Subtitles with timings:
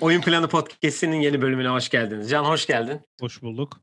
[0.00, 2.30] Oyun Planı Podcast'inin yeni bölümüne hoş geldiniz.
[2.30, 3.00] Can hoş geldin.
[3.20, 3.80] Hoş bulduk.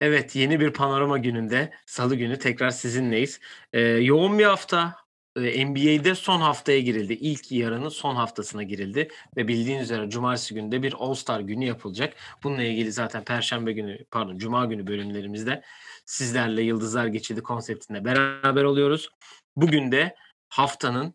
[0.00, 3.40] Evet yeni bir panorama gününde salı günü tekrar sizinleyiz.
[3.72, 5.03] Ee, yoğun bir hafta.
[5.36, 7.12] NBA'de son haftaya girildi.
[7.12, 9.08] İlk yarının son haftasına girildi.
[9.36, 12.14] Ve bildiğiniz üzere cumartesi günü de bir All-Star günü yapılacak.
[12.42, 15.62] Bununla ilgili zaten perşembe günü pardon cuma günü bölümlerimizde
[16.06, 19.08] sizlerle Yıldızlar Geçidi konseptinde beraber oluyoruz.
[19.56, 20.14] Bugün de
[20.48, 21.14] haftanın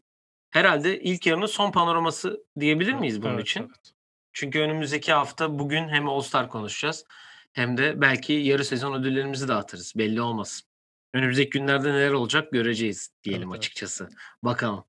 [0.52, 3.59] herhalde ilk yarının son panoraması diyebilir miyiz bunun Evet, için?
[3.59, 3.94] evet.
[4.33, 7.05] Çünkü önümüzdeki hafta bugün hem All Star konuşacağız
[7.53, 9.94] hem de belki yarı sezon ödüllerimizi dağıtırız.
[9.97, 10.69] Belli olmaz.
[11.13, 13.58] Önümüzdeki günlerde neler olacak göreceğiz diyelim Evet, evet.
[13.59, 14.09] açıkçası.
[14.44, 14.84] Bakalım.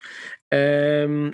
[0.53, 0.57] Ee,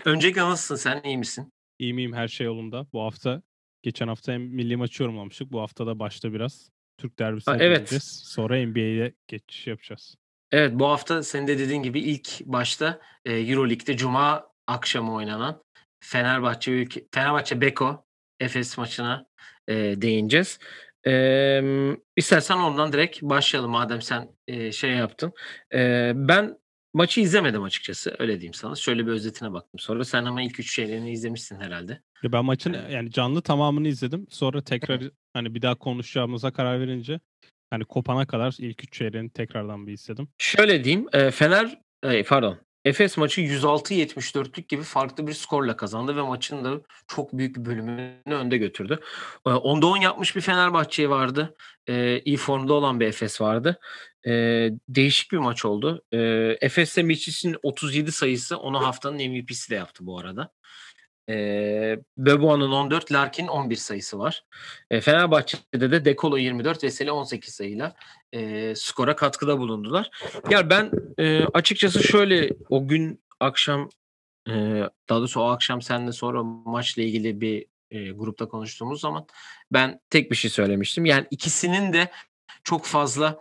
[0.04, 1.02] öncelikle nasılsın sen?
[1.04, 1.52] İyi misin?
[1.78, 2.12] İyi miyim?
[2.12, 2.86] Her şey yolunda.
[2.92, 3.42] Bu hafta,
[3.82, 5.52] geçen hafta hem milli maçı yorumlamıştık.
[5.52, 8.02] Bu hafta da başta biraz Türk derbisine Ha, evet.
[8.02, 10.16] Sonra NBA'ye geçiş yapacağız.
[10.52, 15.62] Evet bu hafta senin de dediğin gibi ilk başta e, Euroleague'de Cuma akşamı oynanan
[16.00, 18.04] Fenerbahçe Fenerbahçe Beko
[18.40, 19.26] Efes maçına
[19.68, 20.58] e, değineceğiz.
[21.06, 21.62] E,
[22.16, 25.32] istersen ondan direkt başlayalım madem sen e, şey yaptın.
[25.74, 26.58] E, ben
[26.94, 28.74] maçı izlemedim açıkçası öyle diyeyim sana.
[28.74, 29.78] Şöyle bir özetine baktım.
[29.78, 32.00] Sonra sen ama ilk üç şeylerini izlemişsin herhalde.
[32.22, 32.92] Ya ben maçın Evet.
[32.92, 34.26] yani canlı tamamını izledim.
[34.30, 37.20] Sonra tekrar hani bir daha konuşacağımıza karar verince
[37.70, 40.28] hani kopana kadar ilk üç çeyreğini tekrardan bir izledim.
[40.38, 41.06] Şöyle diyeyim.
[41.12, 42.58] e, Fener e, pardon.
[42.86, 48.14] Efes maçı 106-74'lük gibi farklı bir skorla kazandı ve maçın da çok büyük bir bölümünü
[48.24, 49.00] önde götürdü.
[49.46, 51.56] E, Onda 10 yapmış bir Fenerbahçe vardı.
[51.88, 53.80] E, iyi formda olan bir Efes vardı.
[54.26, 54.32] E,
[54.88, 56.02] değişik bir maç oldu.
[56.12, 56.18] E,
[56.60, 60.50] Efes'te Miçic'in 37 sayısı onu haftanın MVP'si de yaptı bu arada.
[61.28, 64.44] E, Beboa'nın 14, Larkin 11 sayısı var.
[64.90, 67.94] E, Fenerbahçe'de de Dekolo 24, Veseli 18 sayıyla
[68.32, 70.10] e, skora katkıda bulundular.
[70.50, 73.88] Ya ben e, açıkçası şöyle o gün akşam
[74.48, 74.52] e,
[75.08, 79.26] daha doğrusu o akşam seninle sonra maçla ilgili bir e, grupta konuştuğumuz zaman
[79.72, 81.04] ben tek bir şey söylemiştim.
[81.04, 82.10] Yani ikisinin de
[82.64, 83.40] çok fazla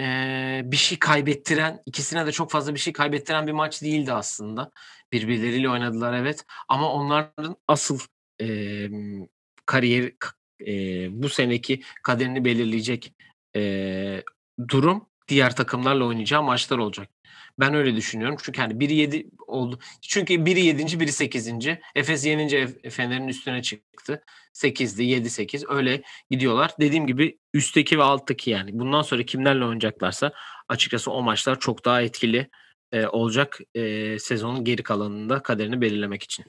[0.00, 4.70] e, bir şey kaybettiren, ikisine de çok fazla bir şey kaybettiren bir maç değildi aslında.
[5.12, 7.98] Birbirleriyle oynadılar evet ama onların asıl
[8.40, 8.46] e,
[9.66, 10.12] kariyer
[10.66, 10.72] e,
[11.22, 13.14] bu seneki kaderini belirleyecek
[13.56, 14.22] e,
[14.68, 17.10] durum diğer takımlarla oynayacağı maçlar olacak.
[17.60, 18.36] Ben öyle düşünüyorum.
[18.42, 19.78] Çünkü hani biri 7 oldu.
[20.02, 21.00] Çünkü biri 7.
[21.00, 21.52] biri 8.
[21.94, 24.22] Efes yenince Fener'in üstüne çıktı.
[24.54, 26.70] 8'di, 7 8 öyle gidiyorlar.
[26.80, 30.32] Dediğim gibi üstteki ve alttaki yani bundan sonra kimlerle oynayacaklarsa
[30.68, 32.50] açıkçası o maçlar çok daha etkili
[32.92, 36.44] e, olacak e, sezonun geri kalanında kaderini belirlemek için.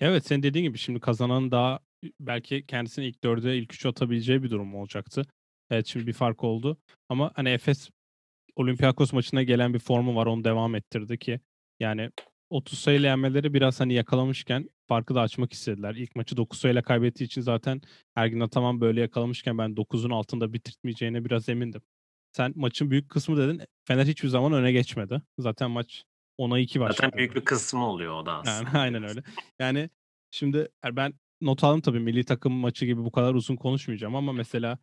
[0.00, 1.78] Evet senin dediğin gibi şimdi kazanan daha
[2.20, 5.26] belki kendisini ilk dörde ilk üçe atabileceği bir durum olacaktı.
[5.70, 6.76] Evet şimdi bir fark oldu.
[7.08, 7.90] Ama hani Efes
[8.56, 11.40] Olympiakos maçına gelen bir formu var onu devam ettirdi ki
[11.80, 12.10] yani
[12.50, 15.94] 30 sayıyla yenmeleri biraz hani yakalamışken farkı da açmak istediler.
[15.94, 17.80] İlk maçı 9 sayıyla kaybettiği için zaten
[18.16, 21.82] Ergin Ataman böyle yakalamışken ben 9'un altında bitirtmeyeceğine biraz emindim.
[22.32, 23.62] Sen maçın büyük kısmı dedin.
[23.84, 25.22] Fener hiçbir zaman öne geçmedi.
[25.38, 26.04] Zaten maç
[26.38, 26.96] 10'a 2 başladı.
[26.96, 28.68] Zaten büyük bir kısmı oluyor o da aslında.
[28.68, 29.22] Yani aynen öyle.
[29.58, 29.90] Yani
[30.30, 34.32] şimdi yani ben not aldım tabii milli takım maçı gibi bu kadar uzun konuşmayacağım ama
[34.32, 34.78] mesela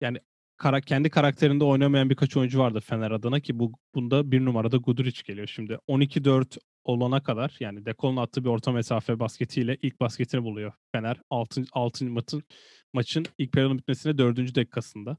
[0.00, 0.18] yani
[0.60, 5.22] kara, kendi karakterinde oynamayan birkaç oyuncu vardı Fener adına ki bu bunda bir numarada Guduric
[5.26, 5.78] geliyor şimdi.
[5.88, 11.16] 12-4 olana kadar yani Dekol'un attığı bir orta mesafe basketiyle ilk basketini buluyor Fener.
[11.30, 11.64] 6.
[11.72, 12.04] 6.
[12.10, 12.42] maçın
[12.92, 14.38] maçın ilk periyodun bitmesine 4.
[14.56, 15.16] dakikasında.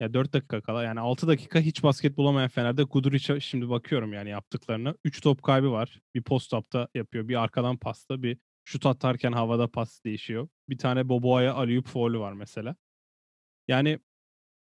[0.00, 4.30] Ya 4 dakika kala yani 6 dakika hiç basket bulamayan Fener'de Guduric'e şimdi bakıyorum yani
[4.30, 4.94] yaptıklarına.
[5.04, 6.00] 3 top kaybı var.
[6.14, 7.28] Bir post up'ta yapıyor.
[7.28, 8.22] Bir arkadan pasta.
[8.22, 10.48] Bir şut atarken havada pas değişiyor.
[10.68, 12.76] Bir tane Boboa'ya alley-oop faulü var mesela.
[13.68, 13.98] Yani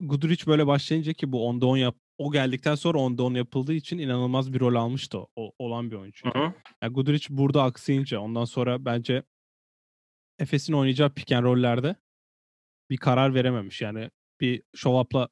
[0.03, 3.99] Guduric böyle başlayınca ki bu 10'da 10 yap o geldikten sonra 10'da 10 yapıldığı için
[3.99, 6.29] inanılmaz bir rol almıştı o, olan bir oyuncu.
[6.29, 6.55] Hı hı.
[6.83, 9.23] Yani Guduric burada aksayınca ondan sonra bence
[10.39, 11.97] Efes'in oynayacağı pick and roll'lerde
[12.91, 13.81] bir karar verememiş.
[13.81, 14.11] Yani
[14.41, 15.29] bir show up'la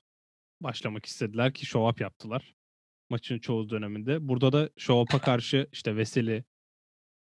[0.61, 2.55] başlamak istediler ki up yaptılar
[3.11, 4.29] maçın çoğu döneminde.
[4.29, 4.71] Burada da
[5.03, 6.45] up'a karşı işte Veseli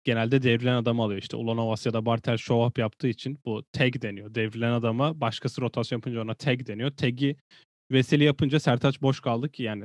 [0.04, 1.20] genelde devrilen adamı alıyor.
[1.22, 4.34] İşte Ulanovas ya da Bartel show up yaptığı için bu tag deniyor.
[4.34, 6.90] Devrilen adama başkası rotasyon yapınca ona tag deniyor.
[6.90, 7.36] Tag'i
[7.90, 9.84] Veseli yapınca Sertaç boş kaldı ki yani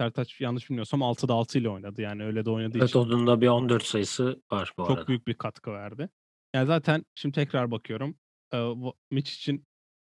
[0.00, 2.02] Sertaç yanlış bilmiyorsam 6'da 6 ile oynadı.
[2.02, 5.06] Yani öyle de oynadığı Evet için onun da bir 14 sayısı var bu çok arada.
[5.06, 6.08] büyük bir katkı verdi.
[6.54, 8.16] Yani zaten şimdi tekrar bakıyorum.
[8.54, 8.72] Ee,
[9.10, 9.64] Mitch için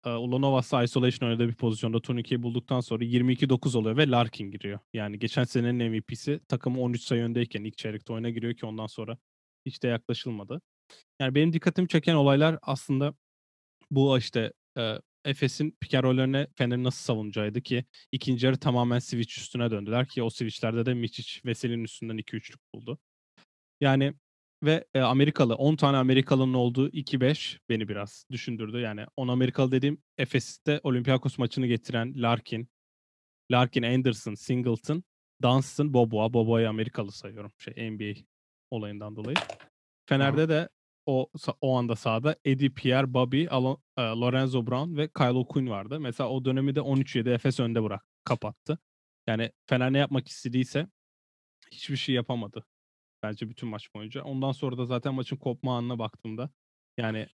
[0.06, 4.80] e, Ulanovas'la isolation oynadığı bir pozisyonda turnikeyi bulduktan sonra 22-9 oluyor ve Larkin giriyor.
[4.94, 9.18] Yani geçen senenin MVP'si takımı 13 sayı öndeyken ilk çeyrekte oyuna giriyor ki ondan sonra
[9.66, 10.62] hiç de yaklaşılmadı.
[11.20, 13.14] Yani benim dikkatimi çeken olaylar aslında
[13.92, 20.08] bu işte e, Efes'in roll'lerine Fener'i nasıl savunacağıydı ki ikinci yarı tamamen switch üstüne döndüler
[20.08, 23.00] ki o switchlerde de Miçic Veseli'nin üstünden 2-3'lük buldu.
[23.82, 24.14] Yani
[24.64, 28.80] ve e, Amerikalı 10 tane Amerikalı'nın olduğu 2-5 beni biraz düşündürdü.
[28.80, 32.70] Yani 10 Amerikalı dediğim Efes'te Olympiakos maçını getiren Larkin,
[33.52, 35.04] Larkin, Anderson, Singleton,
[35.42, 36.34] Dunstan, Boboa.
[36.34, 37.52] Boboa'yı Amerikalı sayıyorum.
[37.58, 38.14] Şey NBA
[38.74, 39.36] olayından dolayı.
[40.10, 40.70] Fener'de de
[41.06, 41.30] o
[41.62, 46.00] o anda sahada Eddie Pierre, Bobby, Alon, e, Lorenzo Brown ve Kyle O'Quinn vardı.
[46.00, 48.80] Mesela o dönemi de 13-7 Efes önde bırak kapattı.
[49.28, 50.88] Yani Fener ne yapmak istediyse
[51.72, 52.66] hiçbir şey yapamadı.
[53.24, 54.24] Bence bütün maç boyunca.
[54.24, 56.50] Ondan sonra da zaten maçın kopma anına baktığımda
[56.98, 57.28] yani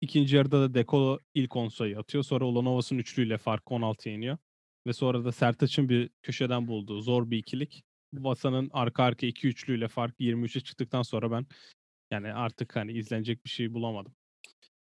[0.00, 2.24] ikinci yarıda da Dekolo ilk 10 sayı atıyor.
[2.24, 4.38] Sonra Ulanovas'ın üçlüyle fark 16'ya iniyor.
[4.86, 7.84] Ve sonra da Sertaç'ın bir köşeden bulduğu zor bir ikilik.
[8.12, 11.46] Vasa'nın arka arka iki üçlüyle fark 23'e çıktıktan sonra ben
[12.10, 14.14] yani artık hani izlenecek bir şey bulamadım.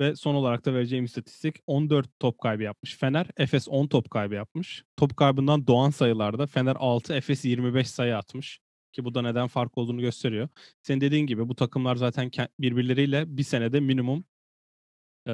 [0.00, 3.26] Ve son olarak da vereceğim istatistik 14 top kaybı yapmış Fener.
[3.36, 4.84] Efes 10 top kaybı yapmış.
[4.96, 8.60] Top kaybından doğan sayılarda Fener 6, Efes 25 sayı atmış.
[8.92, 10.48] Ki bu da neden fark olduğunu gösteriyor.
[10.82, 14.24] Senin dediğin gibi bu takımlar zaten birbirleriyle bir senede minimum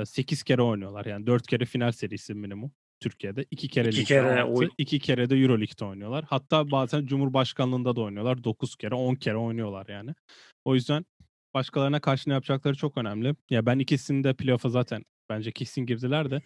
[0.04, 1.06] 8 kere oynuyorlar.
[1.06, 2.72] Yani 4 kere final serisi minimum.
[3.02, 3.44] Türkiye'de.
[3.50, 6.24] iki kere iki kere, altı, iki kere de Euro Lig'de oynuyorlar.
[6.28, 8.44] Hatta bazen Cumhurbaşkanlığında da oynuyorlar.
[8.44, 10.14] Dokuz kere, on kere oynuyorlar yani.
[10.64, 11.04] O yüzden
[11.54, 13.34] başkalarına karşı ne yapacakları çok önemli.
[13.50, 16.42] Ya ben ikisini de playoff'a zaten bence kesin girdiler de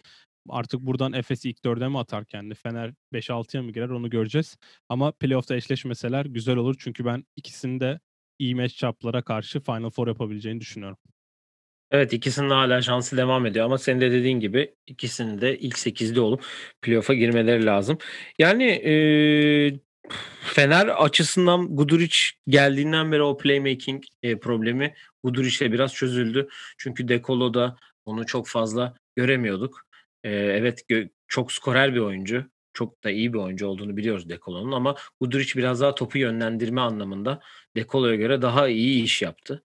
[0.49, 2.55] artık buradan Efes ilk dörde mi atar kendi?
[2.55, 4.57] Fener 5-6'ya mı girer onu göreceğiz.
[4.89, 6.75] Ama playoff'ta eşleşmeseler güzel olur.
[6.79, 7.99] Çünkü ben ikisini de
[8.39, 10.97] iyi matchup'lara karşı Final Four yapabileceğini düşünüyorum.
[11.91, 16.21] Evet ikisinin hala şansı devam ediyor ama senin de dediğin gibi ikisinin de ilk 8'de
[16.21, 16.45] olup
[16.81, 17.97] playoff'a girmeleri lazım.
[18.39, 18.93] Yani e,
[20.41, 22.17] Fener açısından Guduric
[22.47, 24.93] geldiğinden beri o playmaking e, problemi
[25.23, 26.47] Guduric'le biraz çözüldü.
[26.77, 29.87] Çünkü Dekolo'da onu çok fazla göremiyorduk.
[30.23, 32.45] E, evet gö- çok skorer bir oyuncu.
[32.73, 37.39] Çok da iyi bir oyuncu olduğunu biliyoruz Dekolo'nun ama Guduric biraz daha topu yönlendirme anlamında
[37.75, 39.63] Dekolo'ya göre daha iyi iş yaptı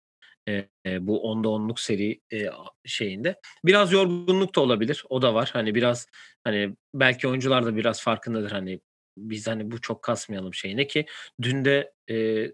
[0.49, 0.67] e,
[1.00, 2.47] bu onda onluk seri e,
[2.85, 3.41] şeyinde.
[3.65, 5.05] Biraz yorgunluk da olabilir.
[5.09, 5.50] O da var.
[5.53, 6.06] Hani biraz
[6.44, 8.50] hani belki oyuncular da biraz farkındadır.
[8.50, 8.81] Hani
[9.17, 11.06] biz hani bu çok kasmayalım şeyine ki
[11.43, 12.47] dün de e,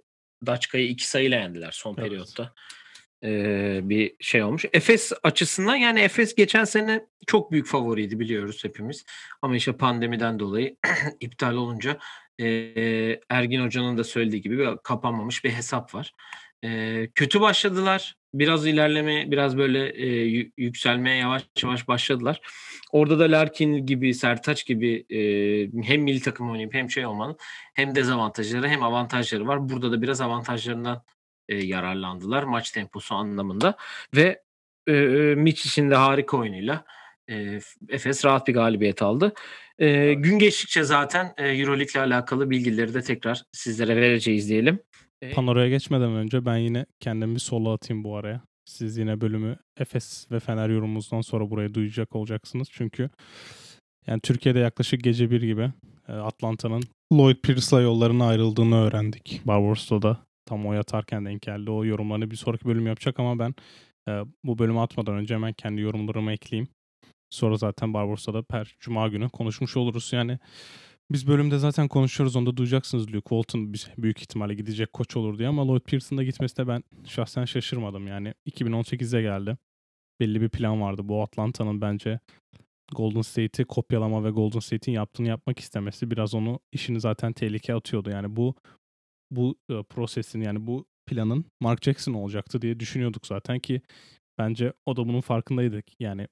[0.47, 2.05] Daçka'yı iki sayıyla yendiler son evet.
[2.05, 2.55] periyotta.
[3.25, 4.65] Ee, bir şey olmuş.
[4.73, 9.05] Efes açısından yani Efes geçen sene çok büyük favoriydi biliyoruz hepimiz.
[9.43, 10.77] Ama işte pandemiden dolayı
[11.21, 11.99] iptal olunca
[12.41, 12.47] e,
[13.29, 16.15] Ergin Hoca'nın da söylediği gibi bir kapanmamış bir hesap var.
[16.63, 18.15] Eee, kötü başladılar.
[18.35, 22.41] Biraz ilerleme, biraz böyle, eee, yükselmeye yavaş yavaş başladılar.
[22.93, 27.37] Orada da Larkin gibi, Sertaç gibi, eee, hem milli takım oynayıp hem şey olmanın
[27.75, 29.69] hem dezavantajları hem avantajları var.
[29.69, 31.03] Burada da biraz avantajlarından,
[31.49, 33.77] eee, yararlandılar maç temposu anlamında
[34.17, 34.43] ve,
[34.89, 36.85] eee, Micic'in de harika oyunuyla,
[37.29, 39.33] eee, Efes rahat bir galibiyet aldı.
[39.79, 44.79] Eee, gün geçtikçe zaten, eee, Euroleague'le alakalı bilgileri de tekrar sizlere vereceğiz diyelim.
[45.35, 48.41] Panora'ya geçmeden önce ben yine kendimi bir solo atayım bu araya.
[48.65, 52.69] Siz yine bölümü Efes ve Fener yorumumuzdan sonra buraya duyacak olacaksınız.
[52.73, 53.11] Çünkü
[54.07, 55.73] yani Türkiye'de yaklaşık gece bir gibi
[56.09, 56.83] e, Atlanta'nın
[57.13, 59.41] Lloyd Pierce'la yollarına ayrıldığını öğrendik.
[59.45, 60.17] Barbaros'ta
[60.47, 61.71] tam o yatarken denk geldi.
[61.71, 63.55] O yorumlarını bir sonraki bölüm yapacak ama ben
[64.09, 66.69] e, bu bölümü atmadan önce hemen kendi yorumlarımı ekleyeyim.
[67.31, 70.11] Sonra zaten Barbaros'ta per cuma günü konuşmuş oluruz.
[70.13, 70.39] Yani
[71.11, 72.37] biz bölümde zaten konuşuyoruz.
[72.37, 76.85] Onda duyacaksınız Luke Walton büyük ihtimalle gidecek koç olur diye ama Lloyd Pearson'da gitmesine ben
[77.05, 78.07] şahsen şaşırmadım.
[78.07, 79.59] Yani 2018'e geldi.
[80.21, 81.03] Belli bir plan vardı.
[81.05, 82.21] Bu Atlanta'nın bence
[82.95, 88.11] Golden State'i kopyalama ve Golden State'in yaptığını yapmak istemesi biraz onu işini zaten tehlikeye atıyordu.
[88.11, 88.55] Yani bu
[89.31, 93.81] bu e, prosesin yani bu planın Mark Jackson olacaktı diye düşünüyorduk zaten ki
[94.39, 95.83] bence o da bunun farkındaydı.
[96.01, 96.29] Yani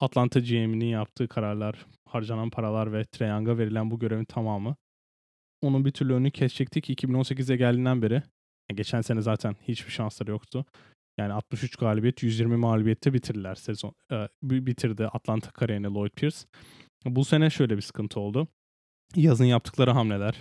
[0.00, 4.76] Atlanta GM'inin yaptığı kararlar, harcanan paralar ve Treyang'a verilen bu görevin tamamı
[5.62, 6.90] onun bir türlü önünü kesecektik.
[6.90, 8.22] 2018'e geldiğinden beri
[8.74, 10.64] geçen sene zaten hiçbir şansları yoktu.
[11.18, 13.92] Yani 63 galibiyet, 120 mağlubiyette bitirdiler sezon.
[14.12, 16.38] E, bitirdi Atlanta kariyerini Lloyd Pierce.
[17.04, 18.48] Bu sene şöyle bir sıkıntı oldu.
[19.16, 20.34] Yazın yaptıkları hamleler.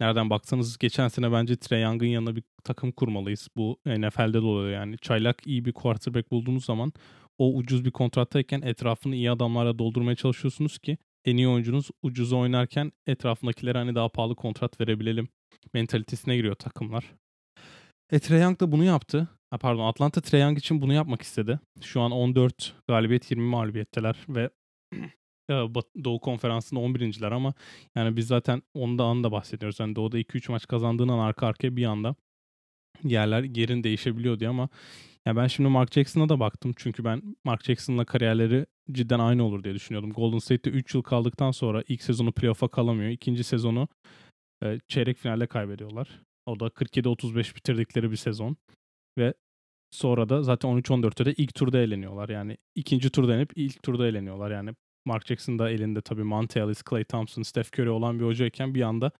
[0.00, 3.48] Nereden baksanız geçen sene bence Trey Young'ın yanına bir takım kurmalıyız.
[3.56, 4.96] Bu NFL'de de oluyor yani.
[4.98, 6.92] Çaylak iyi bir quarterback bulduğunuz zaman
[7.42, 12.92] o ucuz bir kontrattayken etrafını iyi adamlarla doldurmaya çalışıyorsunuz ki en iyi oyuncunuz ucuz oynarken
[13.06, 15.28] etrafındakilere hani daha pahalı kontrat verebilelim
[15.74, 17.04] mentalitesine giriyor takımlar.
[18.12, 19.28] E Young da bunu yaptı.
[19.50, 21.60] Ha, pardon Atlanta Trae Young için bunu yapmak istedi.
[21.80, 24.50] Şu an 14 galibiyet 20 mağlubiyetteler ve
[26.04, 27.54] Doğu Konferansı'nda 11.ler ama
[27.96, 29.80] yani biz zaten ondan da bahsediyoruz.
[29.80, 32.14] Yani Doğu'da 2-3 maç kazandığından arka arkaya bir anda
[33.04, 34.68] yerler yerin değişebiliyor diye ama
[35.26, 36.72] Ya ben şimdi Mark Jackson'a da baktım.
[36.76, 40.12] Çünkü ben Mark Jackson'la kariyerleri cidden aynı olur diye düşünüyordum.
[40.12, 43.10] Golden State'te 3 yıl kaldıktan sonra ilk sezonu playoff'a kalamıyor.
[43.10, 43.88] İkinci sezonu
[44.64, 46.20] e, çeyrek finalde kaybediyorlar.
[46.46, 48.56] O da 47-35 bitirdikleri bir sezon.
[49.18, 49.34] Ve
[49.90, 52.28] sonra da zaten 13-14'te de ilk turda eğleniyorlar.
[52.28, 54.50] Yani ikinci turda yenip ilk turda eğleniyorlar.
[54.50, 54.70] Yani
[55.04, 59.12] Mark Jackson da elinde tabii Monte Clay Thompson, Steph Curry olan bir hocayken bir anda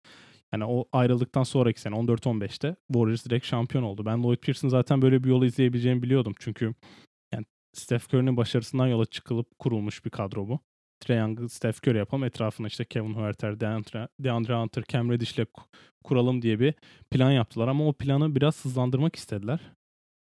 [0.52, 4.06] yani o ayrıldıktan sonraki sene 14-15'te Warriors direkt şampiyon oldu.
[4.06, 6.34] Ben Lloyd Pierce'ın zaten böyle bir yolu izleyebileceğimi biliyordum.
[6.38, 6.74] Çünkü
[7.34, 10.60] yani Steph Curry'nin başarısından yola çıkılıp kurulmuş bir kadro bu.
[11.00, 12.24] Trae Young'ı Steph Curry yapalım.
[12.24, 15.44] Etrafına işte Kevin Huerter, DeAndre, DeAndre Hunter, Cam Reddish'le
[16.04, 16.74] kuralım diye bir
[17.10, 17.68] plan yaptılar.
[17.68, 19.60] Ama o planı biraz hızlandırmak istediler.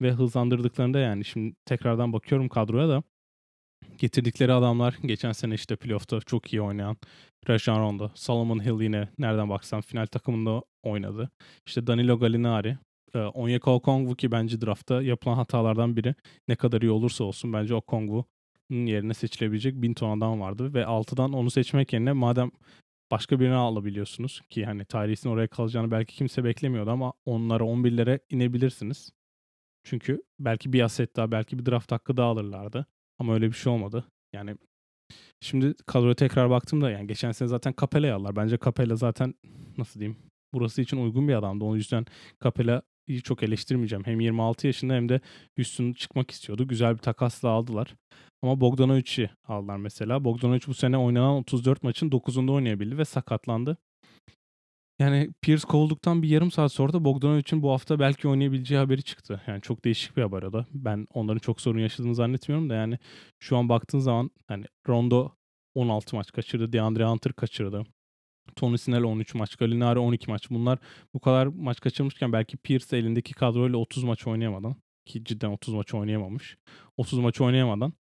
[0.03, 3.03] Ve hızlandırdıklarında yani şimdi tekrardan bakıyorum kadroya da
[3.99, 6.97] getirdikleri adamlar geçen sene işte playoff'ta çok iyi oynayan
[7.49, 11.31] Rajon Rondo, Solomon Hill yine nereden baksan final takımında oynadı.
[11.67, 12.79] İşte Danilo Gallinari,
[13.15, 16.15] Onyeka Okongwu ki bence draftta yapılan hatalardan biri.
[16.49, 20.75] Ne kadar iyi olursa olsun bence Okongwu'nun yerine seçilebilecek bin ton adam vardı.
[20.75, 22.51] Ve 6'dan onu seçmek yerine madem
[23.11, 29.13] başka birini alabiliyorsunuz ki hani Tyrese'in oraya kalacağını belki kimse beklemiyordu ama onlara 11'lere inebilirsiniz.
[29.85, 32.87] Çünkü belki bir aset daha belki bir draft hakkı daha alırlardı.
[33.21, 34.05] Ama öyle bir şey olmadı.
[34.33, 34.57] Yani
[35.41, 38.37] şimdi kadroya tekrar baktığımda yani geçen sene zaten Capella'yı aldılar.
[38.37, 39.35] Bence Capella zaten
[39.79, 40.19] nasıl diyeyim
[40.55, 41.65] burası için uygun bir adamdı.
[41.65, 42.07] O yüzden
[42.45, 44.07] Capella'yı çok eleştirmeyeceğim.
[44.07, 45.21] Hem 26 yaşında hem de
[45.57, 46.69] Houston çıkmak istiyordu.
[46.69, 47.95] Güzel bir takasla aldılar.
[48.43, 50.25] Ama Bogdanovic'i aldılar mesela.
[50.25, 53.77] Bogdanovic bu sene oynanan 34 maçın 9'unda oynayabildi ve sakatlandı.
[55.01, 59.43] Yani Pierce kovulduktan bir yarım saat sonra da Bogdanovic'in bu hafta belki oynayabileceği haberi çıktı.
[59.47, 60.67] Yani çok değişik bir haber o da.
[60.73, 62.99] Ben onların çok sorun yaşadığını zannetmiyorum da yani
[63.39, 65.33] şu an baktığın zaman hani Rondo
[65.75, 66.73] 16 maç kaçırdı.
[66.73, 67.85] DeAndre Hunter kaçırdı.
[68.57, 70.51] Tony Snell 13 maç, Gallinari 12 maç.
[70.51, 70.79] Bunlar
[71.15, 74.77] bu kadar maç kaçırmışken belki Pierce elindeki kadroyla 30 maç oynayamadan
[75.07, 76.57] ki cidden 30 maç oynayamamış.
[76.97, 77.93] 30 maç oynayamadan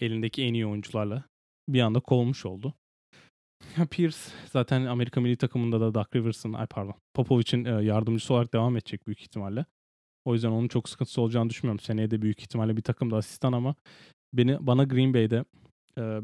[0.00, 1.24] elindeki en iyi oyuncularla
[1.68, 2.74] bir anda kovulmuş oldu.
[3.90, 4.16] Pierce
[4.52, 9.20] zaten Amerika milli takımında da Doug Rivers'ın, ay pardon, Popovic'in yardımcısı olarak devam edecek büyük
[9.20, 9.64] ihtimalle.
[10.24, 11.80] O yüzden onun çok sıkıntısı olacağını düşünmüyorum.
[11.80, 13.74] Seneye de büyük ihtimalle bir takımda asistan ama
[14.32, 15.44] beni bana Green Bay'de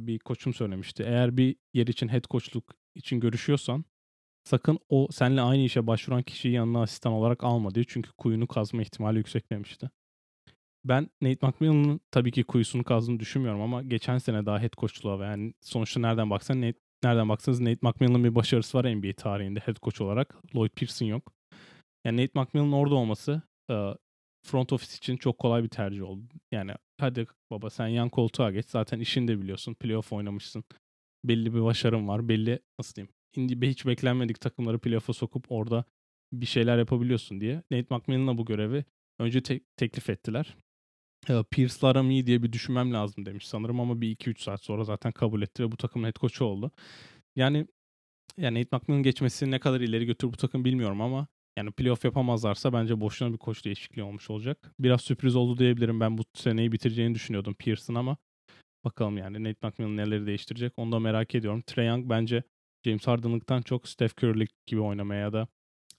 [0.06, 1.02] bir koçum söylemişti.
[1.02, 3.84] Eğer bir yer için head coachluk için görüşüyorsan
[4.44, 7.84] sakın o seninle aynı işe başvuran kişiyi yanına asistan olarak alma diye.
[7.88, 9.90] Çünkü kuyunu kazma ihtimali yüksek demişti.
[10.84, 15.54] Ben Nate McMillan'ın tabii ki kuyusunu kazdığını düşünmüyorum ama geçen sene daha head coachluğa yani
[15.60, 20.00] sonuçta nereden baksan Nate nereden baksanız Nate McMillan'ın bir başarısı var NBA tarihinde head coach
[20.00, 20.36] olarak.
[20.56, 21.32] Lloyd Pierce'in yok.
[22.04, 23.42] Yani Nate McMillan'ın orada olması
[24.46, 26.24] front office için çok kolay bir tercih oldu.
[26.52, 28.66] Yani hadi baba sen yan koltuğa geç.
[28.66, 29.74] Zaten işini de biliyorsun.
[29.74, 30.64] Playoff oynamışsın.
[31.24, 32.28] Belli bir başarın var.
[32.28, 33.62] Belli nasıl diyeyim.
[33.62, 35.84] Hiç beklenmedik takımları playoff'a sokup orada
[36.32, 37.62] bir şeyler yapabiliyorsun diye.
[37.70, 38.84] Nate McMillan'a bu görevi
[39.18, 40.56] önce te- teklif ettiler.
[41.50, 45.12] Pierce'la aram iyi diye bir düşünmem lazım demiş sanırım ama bir 2-3 saat sonra zaten
[45.12, 46.70] kabul etti ve bu takımın head coach'u oldu.
[47.36, 47.66] Yani
[48.36, 52.72] yani Nate McMillan geçmesi ne kadar ileri götürür bu takım bilmiyorum ama yani playoff yapamazlarsa
[52.72, 54.72] bence boşuna bir koç değişikliği olmuş olacak.
[54.78, 56.00] Biraz sürpriz oldu diyebilirim.
[56.00, 58.16] Ben bu seneyi bitireceğini düşünüyordum Pierce'ın ama
[58.84, 61.62] bakalım yani Nate McMillan neleri değiştirecek onu da merak ediyorum.
[61.66, 62.42] Trae Young bence
[62.86, 65.48] James Harden'lıktan çok Steph Curry'lik gibi oynamaya ya da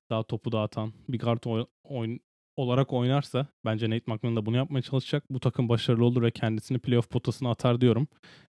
[0.10, 2.20] daha topu dağıtan bir guard oyun,
[2.60, 5.24] olarak oynarsa bence Nate McMillan da bunu yapmaya çalışacak.
[5.30, 8.08] Bu takım başarılı olur ve kendisini playoff potasına atar diyorum.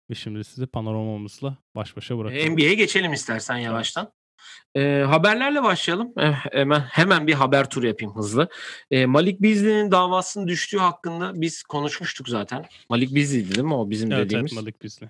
[0.09, 2.53] Ve şimdi sizi panoramamızla baş başa bırakıyorum.
[2.53, 4.11] NBA'ye geçelim istersen yavaştan.
[4.75, 6.13] Ee, haberlerle başlayalım.
[6.17, 8.49] Eh, hemen hemen bir haber turu yapayım hızlı.
[8.91, 12.65] Ee, Malik Beasley'nin davasının düştüğü hakkında biz konuşmuştuk zaten.
[12.89, 14.53] Malik Beasley'di değil mi o bizim evet, dediğimiz?
[14.53, 15.09] Evet Malik Beasley.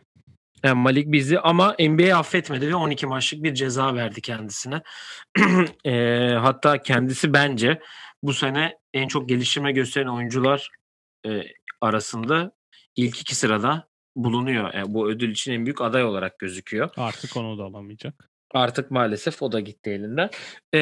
[0.63, 4.81] Yani Malik Beasley ama NBA affetmedi ve 12 maçlık bir ceza verdi kendisine.
[5.85, 5.93] e,
[6.41, 7.79] hatta kendisi bence
[8.27, 10.69] bu sene en çok geliştirme gösteren oyuncular
[11.25, 11.41] e,
[11.81, 12.51] arasında
[12.95, 14.73] ilk iki sırada bulunuyor.
[14.73, 16.89] Yani bu ödül için en büyük aday olarak gözüküyor.
[16.97, 18.29] Artık onu da alamayacak.
[18.53, 20.29] Artık maalesef o da gitti elinden.
[20.73, 20.79] E,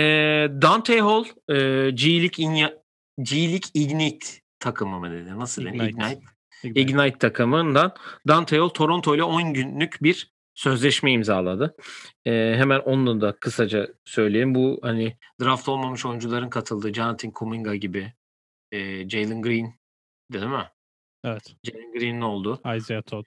[0.61, 1.55] Dante Hall e,
[1.91, 2.73] G-League,
[3.21, 4.27] G-League Ignite
[4.59, 5.39] takımı mı dedi?
[5.39, 5.85] Nasıl Ignite.
[5.85, 6.19] Ignite.
[6.63, 6.81] Ignite.
[6.81, 7.95] Ignite takımından
[8.27, 11.75] Dante Hall Toronto ile 10 günlük bir sözleşme imzaladı.
[12.25, 14.55] Ee, hemen onu da kısaca söyleyeyim.
[14.55, 18.13] Bu hani draft olmamış oyuncuların katıldığı Jonathan Kuminga gibi
[18.71, 19.73] e, Jalen Green
[20.33, 20.69] değil mi?
[21.23, 21.55] Evet.
[21.63, 22.61] Jalen Green'in oldu.
[22.77, 23.25] Isaiah Todd.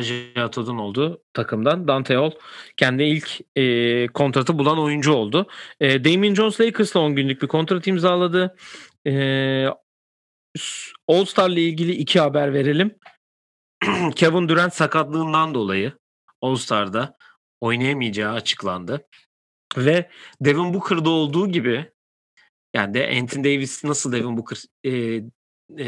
[0.00, 2.30] Isaiah Todd'un olduğu takımdan Dante Hall
[2.76, 5.46] kendi ilk e, kontratı bulan oyuncu oldu.
[5.80, 8.56] E, Damian Jones Lakers'la 10 günlük bir kontrat imzaladı.
[9.06, 9.12] E,
[11.08, 12.98] All Star'la ilgili iki haber verelim.
[14.16, 15.92] Kevin Durant sakatlığından dolayı
[16.44, 17.16] All Star'da
[17.60, 19.06] oynayamayacağı açıklandı.
[19.76, 20.10] Ve
[20.40, 21.92] Devin Booker'da olduğu gibi
[22.74, 24.90] yani de Anthony Davis nasıl Devin Booker e,
[25.78, 25.86] e,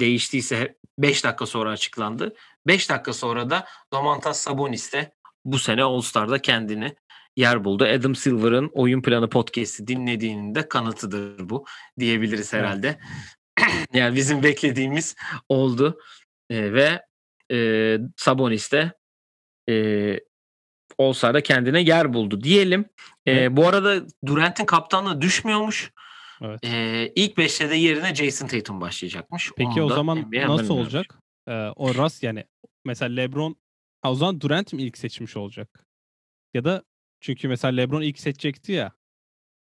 [0.00, 2.34] değiştiyse 5 dakika sonra açıklandı.
[2.66, 5.12] 5 dakika sonra da Domantas Sabonis de
[5.44, 6.96] bu sene All-Star'da kendini
[7.36, 7.84] yer buldu.
[7.84, 11.64] Adam Silver'ın Oyun Planı podcast'i dinlediğinin de kanıtıdır bu
[11.98, 12.98] diyebiliriz herhalde.
[13.92, 15.14] yani bizim beklediğimiz
[15.48, 16.00] oldu.
[16.50, 17.02] E, ve
[17.52, 18.92] e, Sabonis de
[19.70, 20.20] e,
[20.98, 22.84] All-Star'da kendine yer buldu diyelim.
[23.26, 25.92] E, bu arada Durant'in kaptanlığı düşmüyormuş.
[26.42, 26.64] Evet.
[26.64, 29.52] E, ilk 5'te de yerine Jason Tatum başlayacakmış.
[29.56, 31.18] Peki Onu o da zaman NBA nasıl olacak?
[31.48, 32.44] Ee, o Ras yani
[32.84, 33.56] mesela LeBron
[34.02, 35.86] ha, o zaman Durant mi ilk seçmiş olacak?
[36.54, 36.82] Ya da
[37.20, 38.92] çünkü mesela LeBron ilk seçecekti ya.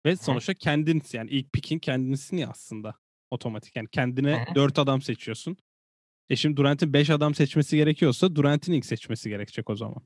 [0.06, 2.94] Ve sonuçta kendin yani ilk pick'in kendinisin ya aslında.
[3.30, 4.54] Otomatik yani kendine Hı hı.
[4.54, 5.56] 4 adam seçiyorsun.
[6.30, 10.02] E şimdi Durant'in 5 adam seçmesi gerekiyorsa Durant'in ilk seçmesi gerekecek o zaman.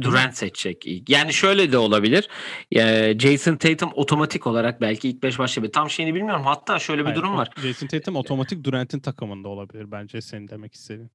[0.00, 1.10] Durant seçecek ilk.
[1.10, 2.28] Yani şöyle de olabilir.
[2.76, 5.72] Ee, Jason Tatum otomatik olarak belki ilk 5 başlayabilir.
[5.72, 6.42] Tam şeyini bilmiyorum.
[6.44, 7.50] Hatta şöyle bir Hayır, durum var.
[7.62, 11.10] Jason Tatum otomatik Durant'in takımında olabilir bence senin demek istediğin.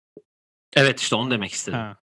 [0.75, 1.79] Evet işte onu demek istedim.
[1.79, 1.97] Ha.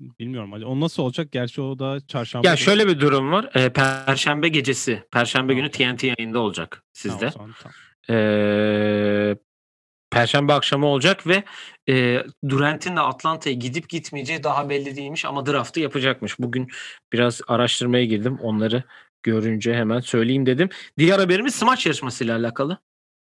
[0.00, 0.52] Bilmiyorum.
[0.52, 1.32] O nasıl olacak?
[1.32, 2.48] Gerçi o da çarşamba.
[2.48, 2.64] Ya günü.
[2.64, 3.50] şöyle bir durum var.
[3.54, 5.56] Ee, Perşembe gecesi, Perşembe Tamam.
[5.56, 7.30] günü TNT yayında olacak sizde.
[7.30, 7.74] zaman tamam.
[8.10, 9.36] Ee,
[10.10, 11.42] Perşembe akşamı olacak ve
[11.88, 16.38] e, Durant'in de Atlanta'ya gidip gitmeyeceği daha belli değilmiş ama draftı yapacakmış.
[16.38, 16.68] Bugün
[17.12, 18.38] biraz araştırmaya girdim.
[18.42, 18.82] Onları
[19.22, 20.68] görünce hemen söyleyeyim dedim.
[20.98, 22.78] Diğer haberimiz smaç yarışmasıyla alakalı.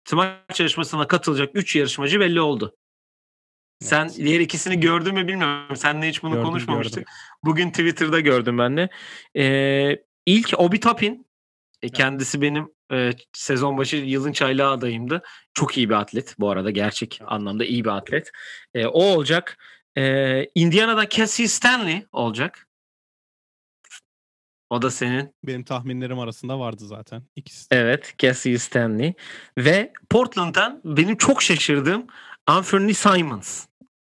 [0.06, 2.75] Smaç yarışmasına katılacak 3 yarışmacı belli oldu.
[3.80, 4.18] Sen Evet.
[4.18, 5.75] diğer ikisini gördün mü bilmiyorum.
[5.75, 6.96] Seninle hiç bunu Gördüm, konuşmamıştık.
[6.96, 7.13] gördüm.
[7.44, 8.90] Bugün Twitter'da gördüm ben de.
[9.38, 11.25] Ee, ilk Obi Toppin.
[11.82, 15.24] E, kendisi benim e, sezon başı yılın çaylağı adayımdı.
[15.53, 16.71] Çok iyi bir atlet bu arada.
[16.71, 18.31] Gerçek anlamda iyi bir atlet.
[18.74, 19.57] E, o olacak.
[19.98, 22.67] E, Indiana'da Cassie Stanley olacak.
[24.69, 25.36] O da senin.
[25.43, 27.24] Benim tahminlerim arasında vardı zaten.
[27.36, 27.67] İkisi.
[27.71, 28.15] Evet.
[28.17, 29.13] Cassie Stanley.
[29.57, 32.07] Ve Portland'dan benim çok şaşırdığım
[32.48, 33.65] Anthony Simons.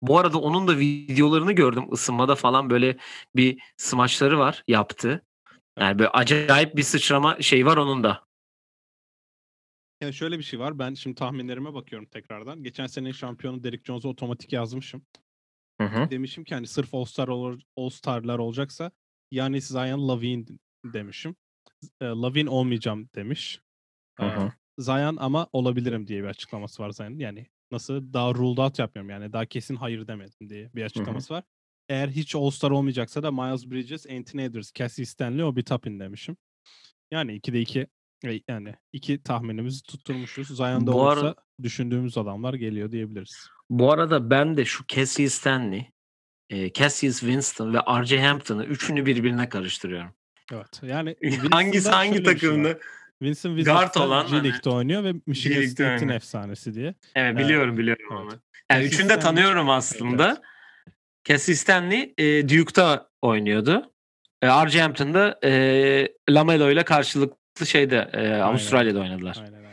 [0.03, 1.93] Bu arada onun da videolarını gördüm.
[1.93, 2.97] ısınmada falan böyle
[3.37, 5.23] bir smaçları var yaptı.
[5.79, 8.28] Yani böyle acayip bir sıçrama şey var onun da.
[10.01, 10.79] Yani şöyle bir şey var.
[10.79, 12.63] Ben şimdi tahminlerime bakıyorum tekrardan.
[12.63, 15.07] Geçen sene şampiyonu Derrick Jones'u otomatik yazmışım.
[15.81, 16.11] Hı hı.
[16.11, 18.91] Demişim ki hani sırf All-Star olur, All-Star'lar olacaksa
[19.31, 20.45] Giannis Zion Lavine
[20.85, 21.37] demişim.
[22.01, 23.61] E, Lavine olmayacağım demiş.
[24.19, 24.53] Hı E, hı.
[24.79, 27.19] Zion ama olabilirim diye bir açıklaması var Zion'ın.
[27.19, 31.45] Yani nasıl daha ruled out yapmıyorum yani daha kesin hayır demedim diye bir açıklaması var.
[31.89, 36.37] Eğer hiç All-Star olmayacaksa da Miles Bridges, Anthony Edwards, Cassie Stanley, Obi Toppin demişim.
[37.11, 37.87] Yani 2'de 2
[38.49, 40.49] yani iki tahminimizi tutturmuşuz.
[40.57, 43.49] Zion'da Bu olursa ara- düşündüğümüz adamlar geliyor diyebiliriz.
[43.71, 45.91] Bu arada ben de şu Cassie Stanley,
[46.51, 48.23] e, Cassius Winston ve R.J.
[48.27, 50.15] Hampton'ı üçünü birbirine karıştırıyorum.
[50.53, 50.81] Evet.
[50.83, 51.17] Yani
[51.51, 52.75] Hangisi Winston'da hangi bir şey?
[53.23, 56.95] Winston Guard olan G hani- oynuyor ve Michigan G-League'de State'in efsanesi diye.
[57.15, 58.21] Evet Ee, biliyorum biliyorum evet.
[58.21, 58.31] onu.
[58.71, 60.29] Yani Cassie üçünü de tanıyorum aslında.
[60.29, 60.39] Evet,
[61.25, 63.93] Cassie Stanley e, Duke'da oynuyordu.
[64.43, 64.81] E, R.J.
[64.81, 69.37] Hampton da e, Lamelo ile karşılıklı şeyde e, Avustralya'da oynadılar.
[69.41, 69.69] Aynen aynen.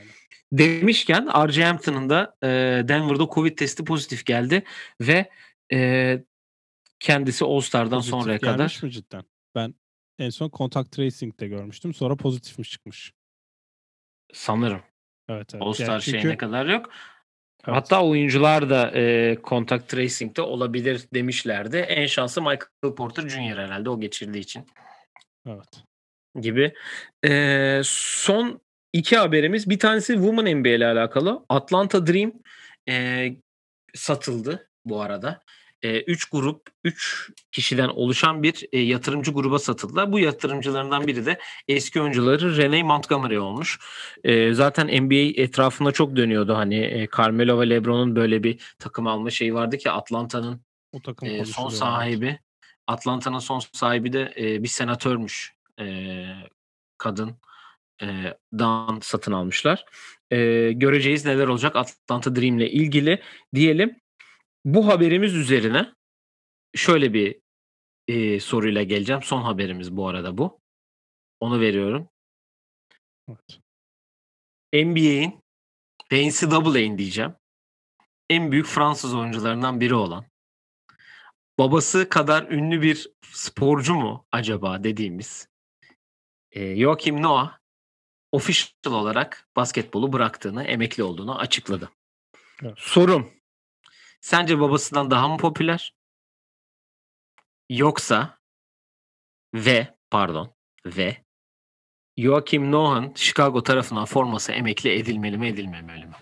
[0.51, 1.63] Demişken R.J.
[1.65, 2.47] Hampton'ın da e,
[2.87, 4.63] Denver'da Covid testi pozitif geldi
[5.01, 5.29] ve
[5.73, 6.19] e,
[6.99, 9.23] kendisi All-Star'dan Pozitif sonraya kadar mi cidden?
[9.55, 9.73] Ben
[10.19, 11.93] en son Contact Tracing'de görmüştüm.
[11.93, 13.13] Sonra pozitifmiş çıkmış.
[14.33, 14.81] sanırım
[15.29, 15.63] Evet evet.
[15.63, 16.89] All-Star Yani şeyine çünkü- kadar yok.
[17.67, 17.75] Evet.
[17.77, 21.77] Hatta oyuncular da e, contact tracing'de olabilir demişlerdi.
[21.77, 23.57] En şansı Michael Porter Jr.
[23.57, 24.65] herhalde o geçirdiği için
[25.47, 25.83] Evet.
[26.41, 26.73] Gibi.
[27.25, 28.61] E, son
[28.93, 31.45] iki haberimiz bir tanesi Women NBA ile alakalı.
[31.49, 32.31] Atlanta Dream
[32.89, 33.27] e,
[33.93, 35.45] satıldı bu arada.
[35.83, 40.11] 3 grup, 3 kişiden oluşan bir e, yatırımcı gruba satıldılar.
[40.11, 43.79] Bu yatırımcılarından biri de eski oyuncuları Renee Montgomery olmuş.
[44.23, 46.55] E, zaten NBA etrafında çok dönüyordu.
[46.55, 50.61] Hani e, Carmelo ve LeBron'un böyle bir takım alma şeyi vardı ki Atlanta'nın
[51.21, 52.39] e, son sahibi
[52.87, 55.54] Atlanta'nın son sahibi de e, bir senatörmüş.
[55.79, 56.25] E,
[56.97, 57.39] kadın
[58.01, 59.85] e, dan satın almışlar.
[60.31, 63.21] E, göreceğiz neler olacak Atlanta Dream'le ilgili
[63.55, 63.99] diyelim.
[64.65, 65.93] Bu haberimiz üzerine
[66.75, 67.39] şöyle bir
[68.07, 69.23] e, soruyla geleceğim.
[69.23, 70.61] Son haberimiz bu arada bu.
[71.39, 72.09] Onu veriyorum.
[73.29, 73.59] Evet.
[74.73, 75.43] NBA'in
[76.11, 77.33] ve NCAA'in diyeceğim.
[78.29, 80.25] En büyük Fransız oyuncularından biri olan
[81.59, 85.47] babası kadar ünlü bir sporcu mu acaba dediğimiz
[86.55, 87.59] e, Joachim Noah
[88.31, 91.91] official olarak basketbolu bıraktığını, emekli olduğunu açıkladı.
[92.63, 92.73] Evet.
[92.77, 93.33] Sorum.
[94.21, 95.93] Sence babasından daha mı popüler?
[97.69, 98.39] Yoksa
[99.53, 101.25] ve pardon ve
[102.17, 106.15] Joachim Noah'ın Chicago tarafından forması emekli edilmeli mi edilmemeli mi?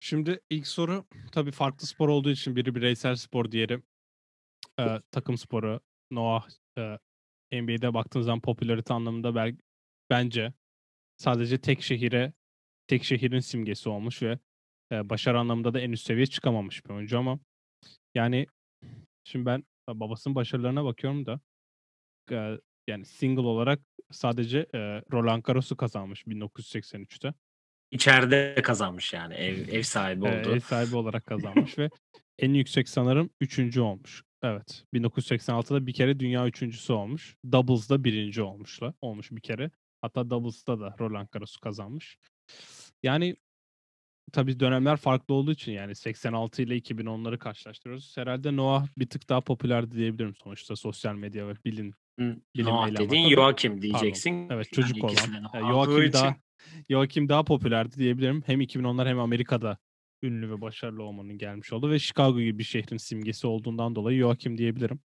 [0.00, 3.82] Şimdi ilk soru tabii farklı spor olduğu için biri bireysel spor, diğeri
[4.80, 5.80] e, takım sporu.
[6.10, 6.98] Noah e,
[7.52, 9.56] NBA'de baktığınız zaman popülarite anlamında bel-
[10.10, 10.52] bence
[11.16, 12.32] sadece tek şehire
[12.86, 14.38] tek şehrin simgesi olmuş ve
[14.92, 17.38] e, başarı anlamında da en üst seviye çıkamamış bir oyuncu ama
[18.14, 18.46] yani
[19.24, 21.40] şimdi ben babasının başarılarına bakıyorum da
[22.30, 23.80] e, yani single olarak
[24.10, 24.78] sadece e,
[25.12, 27.34] Roland Garros'u kazanmış 1983'te.
[27.90, 30.54] İçeride kazanmış yani ev, ev sahibi E, oldu.
[30.56, 31.90] ev sahibi olarak kazanmış ve
[32.38, 34.22] en yüksek sanırım üçüncü olmuş.
[34.42, 34.84] Evet.
[34.94, 37.36] 1986'da bir kere dünya üçüncüsü olmuş.
[37.52, 38.94] Doubles'da birinci olmuşla.
[39.00, 39.70] Olmuş bir kere.
[40.02, 42.18] Hatta Doubles'da da Roland Garros'u kazanmış.
[43.02, 43.36] Yani
[44.32, 48.16] tabii dönemler farklı olduğu için yani 86 ile 2010'ları karşılaştırıyoruz.
[48.16, 52.90] Herhalde Noah bir tık daha popülerdi diyebilirim sonuçta sosyal medya ve bilin Hı, bilim Noah
[52.90, 53.34] dediğin Tabii.
[53.34, 54.48] Joachim diyeceksin.
[54.50, 55.74] Evet çocuk Yani olan.
[55.74, 56.36] olduğu Joachim daha
[56.90, 58.42] Joachim daha popülerdi diyebilirim.
[58.46, 59.78] Hem 2010'lar hem Amerika'da
[60.22, 64.58] ünlü ve başarılı olmanın gelmiş oldu ve Chicago gibi bir şehrin simgesi olduğundan dolayı Joachim
[64.58, 65.00] diyebilirim.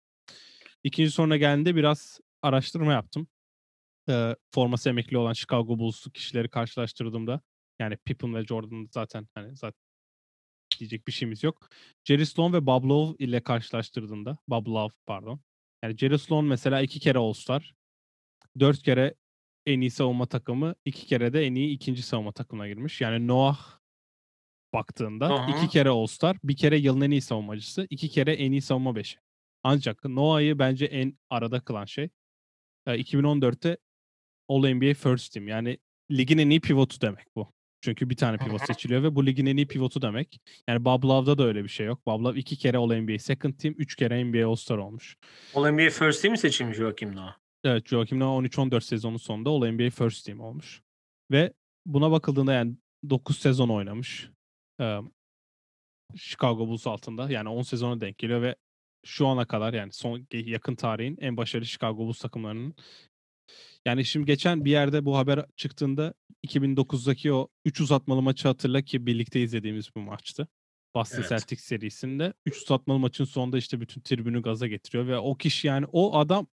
[0.84, 3.26] İkinci soruna geldiğinde biraz araştırma yaptım.
[4.08, 7.40] Ee, forması emekli olan Chicago Bulls'lu kişileri karşılaştırdığımda
[7.78, 9.82] yani Pippen ve Jordan zaten hani zaten
[10.78, 11.68] diyecek bir şeyimiz yok.
[12.04, 15.40] Jerry Sloan ve Bob Love ile karşılaştırdığında Bob Love pardon.
[15.84, 17.74] Yani Jerry Sloan mesela iki kere All-Star.
[18.60, 19.14] Dört kere
[19.66, 23.00] en iyi savunma takımı, iki kere de en iyi ikinci savunma takımına girmiş.
[23.00, 23.81] Yani Noah
[24.72, 25.56] baktığında Aha.
[25.56, 29.18] iki kere All-Star, bir kere yılın en iyi savunmacısı, iki kere en iyi savunma beşi.
[29.62, 32.08] Ancak Noah'yı bence en arada kılan şey
[32.86, 33.76] e, 2014'te
[34.48, 35.48] All-NBA First Team.
[35.48, 35.78] Yani
[36.10, 37.52] ligin en iyi pivotu demek bu.
[37.80, 40.40] Çünkü bir tane pivot seçiliyor ve bu ligin en iyi pivotu demek.
[40.68, 42.06] Yani Bob Love'da da öyle bir şey yok.
[42.06, 45.16] Bob Love iki kere All-NBA Second Team, üç kere NBA All-Star olmuş.
[45.54, 47.36] All-NBA First Team mi seçilmiş Joachim Noah?
[47.64, 50.82] Evet Joakim Noah 13-14 sezonu sonunda All-NBA First Team olmuş.
[51.30, 51.52] Ve
[51.86, 52.74] buna bakıldığında yani
[53.10, 54.30] 9 sezon oynamış.
[56.16, 57.30] Chicago Bulls altında.
[57.30, 58.56] Yani 10 sezona denk geliyor ve
[59.04, 62.74] şu ana kadar yani son yakın tarihin en başarılı Chicago Bulls takımlarının.
[63.86, 66.14] Yani şimdi geçen bir yerde bu haber çıktığında
[66.46, 70.48] 2009'daki o 3 uzatmalı maçı hatırla ki birlikte izlediğimiz bu maçtı.
[70.94, 71.28] Boston Evet.
[71.28, 75.86] Celtics serisinde 3 uzatmalı maçın sonunda işte bütün tribünü gaza getiriyor ve o kişi yani
[75.92, 76.46] o adam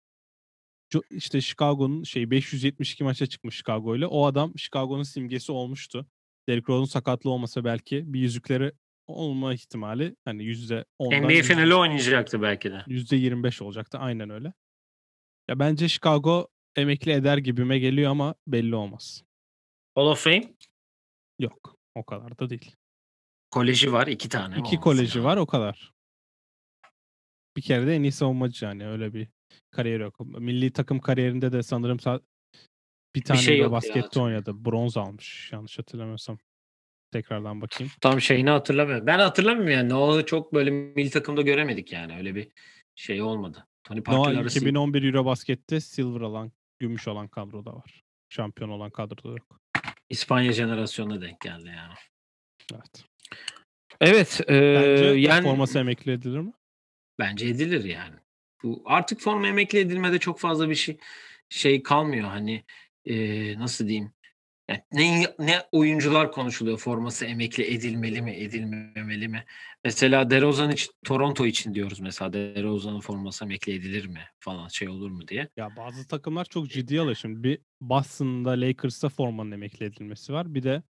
[1.11, 4.07] işte Chicago'nun şey 572 maça çıkmış Chicago ile.
[4.07, 6.05] O adam Chicago'nun simgesi olmuştu.
[6.47, 8.71] Derrick Rose'un sakatlığı olmasa belki bir yüzükleri
[9.07, 12.83] olma ihtimali hani yüzde ondan NBA finali oynayacaktı belki de.
[12.87, 13.97] yüzde 25 olacaktı.
[13.97, 14.53] Aynen öyle.
[15.49, 19.23] Ya bence Chicago emekli eder gibime geliyor ama belli olmaz.
[19.95, 20.53] Hall of Fame
[21.39, 21.75] Yok.
[21.95, 22.75] O kadar da değil.
[23.51, 24.59] koleji var iki tane.
[24.59, 25.23] İki koleji lazım.
[25.23, 25.93] var o kadar.
[27.57, 29.27] Bir kere de en iyi savunmacı yani öyle bir
[29.71, 30.19] kariyer yok.
[30.19, 32.21] Milli takım kariyerinde de sanırım sa-
[33.17, 34.33] bir tane şey de ya, baskette hatırlıyorum.
[34.33, 34.65] oynadı.
[34.65, 36.37] Bronz almış yanlış hatırlamıyorsam.
[37.11, 37.93] Tekrardan bakayım.
[38.01, 39.07] Tam şeyini hatırlamıyorum.
[39.07, 39.89] Ben hatırlamıyorum yani.
[39.89, 42.17] Noah'ı çok böyle milli takımda göremedik yani.
[42.17, 42.51] Öyle bir
[42.95, 43.67] şey olmadı.
[43.83, 48.03] Tony Noah Parker arası 2011 Eurobasket'te silver alan, gümüş olan kadroda var.
[48.29, 49.61] Şampiyon olan kadroda yok.
[50.09, 51.93] İspanya jenerasyonuna denk geldi yani.
[52.73, 53.05] Evet.
[54.01, 54.41] Evet.
[54.49, 56.53] Bence yani forması emekli edilir mi?
[57.19, 58.15] Bence edilir yani.
[58.63, 60.97] Bu artık forma emekli edilmede çok fazla bir şey
[61.49, 62.63] şey kalmıyor hani
[63.07, 64.11] eee, nasıl diyeyim?
[64.69, 69.45] Yani ne ne oyuncular konuşuluyor forması emekli edilmeli mi, edilmemeli mi?
[69.83, 75.11] Mesela DeRozan için Toronto için diyoruz mesela DeRozan'ın forması emekli edilir mi falan şey olur
[75.11, 75.49] mu diye.
[75.57, 77.43] Ya bazı takımlar çok ciddi alıyor şimdi.
[77.43, 80.53] Bir Boston'da Lakers'ta formanın emekli edilmesi var.
[80.53, 80.83] Bir de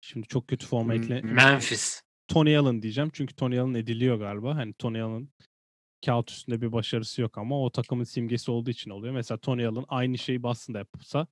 [0.00, 2.02] şimdi çok kötü forma ekle Memphis.
[2.28, 3.10] Tony Allen diyeceğim.
[3.12, 4.56] Çünkü Tony Allen ediliyor galiba.
[4.56, 5.28] Hani Tony Allen
[6.06, 9.14] kağıt üstünde bir başarısı yok ama o takımın simgesi olduğu için oluyor.
[9.14, 11.26] Mesela Tony Allen aynı şeyi Boston'da yapsa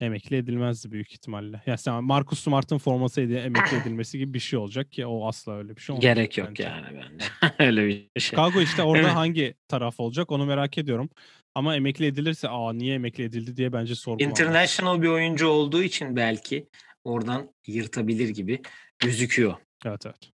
[0.00, 1.62] emekli edilmezdi büyük ihtimalle.
[1.66, 5.76] Ya sen Marcus Smart'ın forması emekli edilmesi gibi bir şey olacak ki o asla öyle
[5.76, 6.02] bir şey olmaz.
[6.02, 6.62] Gerek yok bence.
[6.62, 7.24] yani bence.
[7.58, 8.08] Öyle bir şey.
[8.18, 9.14] Chicago işte orada Evet.
[9.14, 11.10] hangi taraf olacak onu merak ediyorum.
[11.54, 14.40] Ama emekli edilirse aa niye emekli edildi diye bence sorgulanmaz.
[14.40, 16.68] International bir oyuncu olduğu için belki
[17.04, 18.60] oradan yırtabilir gibi
[18.98, 19.54] gözüküyor.
[19.86, 20.30] Evet evet.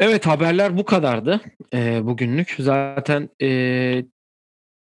[0.00, 1.40] Evet haberler bu kadardı
[1.72, 2.54] eee, bugünlük.
[2.58, 4.06] Zaten eee,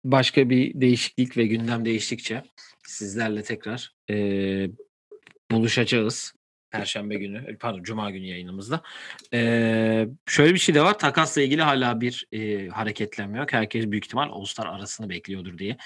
[0.04, 2.44] başka bir değişiklik ve gündem değiştikçe
[2.93, 4.71] sizlerle tekrar eee,
[5.51, 6.34] buluşacağız.
[6.71, 8.82] Perşembe günü, pardon Cuma günü yayınımızda.
[9.34, 10.99] Eee, şöyle bir şey de var.
[10.99, 13.53] Takasla ilgili hala bir eee, hareketlenme yok.
[13.53, 15.77] Herkes büyük ihtimal All-Star arasını bekliyordur diye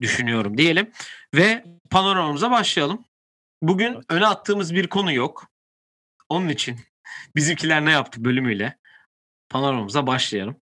[0.00, 0.90] düşünüyorum diyelim.
[1.34, 3.04] Ve panoramamıza başlayalım.
[3.62, 4.04] Bugün Evet.
[4.08, 5.46] öne attığımız bir konu yok.
[6.28, 6.80] Onun için
[7.36, 8.78] bizimkiler ne yaptı bölümüyle
[9.48, 10.60] panoramamıza başlayalım.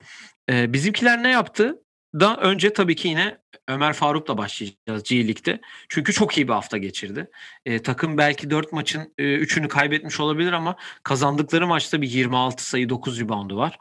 [0.51, 1.83] Ee, bizimkiler ne yaptı?
[2.21, 5.61] Da önce tabii ki yine Ömer Faruk'la başlayacağız G League'de.
[5.89, 7.31] Çünkü çok iyi bir hafta geçirdi.
[7.67, 12.89] E, takım belki 4 maçın e, 3'ünü kaybetmiş olabilir ama kazandıkları maçta bir 26 sayı
[12.89, 13.79] 9 reboundu var.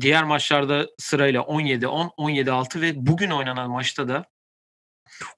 [0.00, 4.24] Diğer maçlarda sırayla 17-10, 17-6 ve bugün oynanan maçta da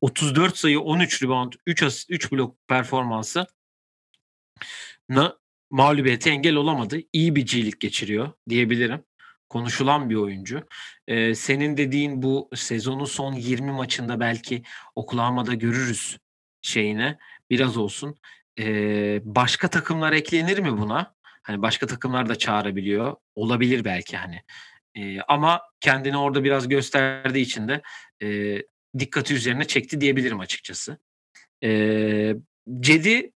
[0.01, 3.46] 34 sayı 13 rebound 3 asist 3 blok performansı
[5.09, 5.38] na
[5.70, 6.99] mağlubiyete engel olamadı.
[7.12, 9.05] İyi bir G geçiriyor diyebilirim.
[9.49, 10.67] Konuşulan bir oyuncu.
[11.09, 14.63] Ee, senin dediğin bu sezonun son 20 maçında belki
[14.95, 16.19] Oklahoma'da görürüz
[16.63, 17.19] şeyine
[17.51, 18.17] biraz olsun.
[18.59, 21.15] Ee, başka takımlar eklenir mi buna?
[21.43, 23.17] Hani başka takımlar da çağırabiliyor.
[23.35, 24.43] Olabilir belki hani.
[24.95, 27.83] Ee, ama kendini orada biraz gösterdiği için de
[28.23, 28.59] e,
[28.99, 30.99] dikkati üzerine çekti diyebilirim açıkçası.
[31.65, 32.35] Ee,
[32.81, 33.33] Cedi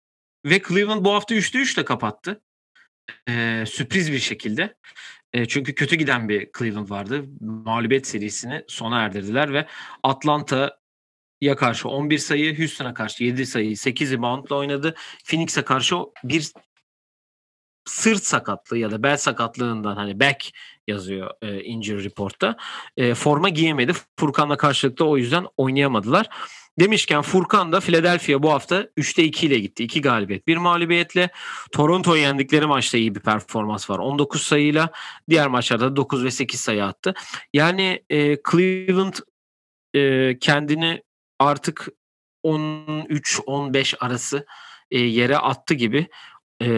[0.45, 2.41] ve Cleveland bu hafta 3'te 3 ile kapattı.
[3.29, 4.75] Ee, sürpriz bir şekilde.
[5.47, 7.25] Çünkü kötü giden bir Cleveland vardı.
[7.41, 9.67] Mağlubiyet serisini sona erdirdiler ve
[10.03, 14.95] Atlanta'ya karşı 11 sayı, Houston'a karşı 7 sayı, 8 reboundla oynadı.
[15.25, 16.51] Phoenix'e karşı bir
[17.85, 20.51] sırt sakatlığı ya da bel sakatlığından hani back
[20.87, 22.57] yazıyor e, injury report'ta.
[22.97, 23.93] E, forma giyemedi.
[24.19, 26.29] Furkan'la karşılıklı o yüzden oynayamadılar.
[26.79, 29.83] Demişken Furkan da Philadelphia bu hafta 3'te 2 ile gitti.
[29.83, 31.29] 2 galibiyet, 1 mağlubiyetle.
[31.71, 33.99] Toronto'yu yendikleri maçta iyi bir performans var.
[33.99, 34.91] 19 sayıyla.
[35.29, 37.13] Diğer maçlarda 9 ve 8 sayı attı.
[37.53, 39.13] Yani e, Cleveland
[39.93, 41.03] e, kendini
[41.39, 41.87] artık
[42.45, 44.45] 13-15 arası
[44.91, 46.07] e, yere attı gibi.
[46.61, 46.71] Ee,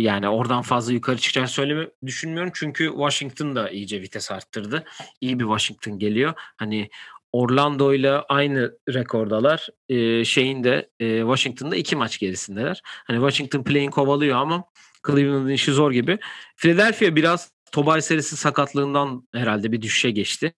[0.00, 2.52] yani oradan fazla yukarı çıkacağını söyleme düşünmüyorum.
[2.54, 4.84] Çünkü Washington da iyice vites arttırdı.
[5.20, 6.34] İyi bir Washington geliyor.
[6.36, 6.90] Hani
[7.32, 9.68] Orlando ile aynı rekordalar.
[9.88, 12.80] Ee, şeyin de e, Washington'da iki maç gerisindeler.
[12.84, 14.64] Hani Washington play'in kovalıyor ama
[15.06, 16.18] Cleveland'ın işi zor gibi.
[16.56, 20.54] Philadelphia biraz Tobay serisi sakatlığından herhalde bir düşüşe geçti.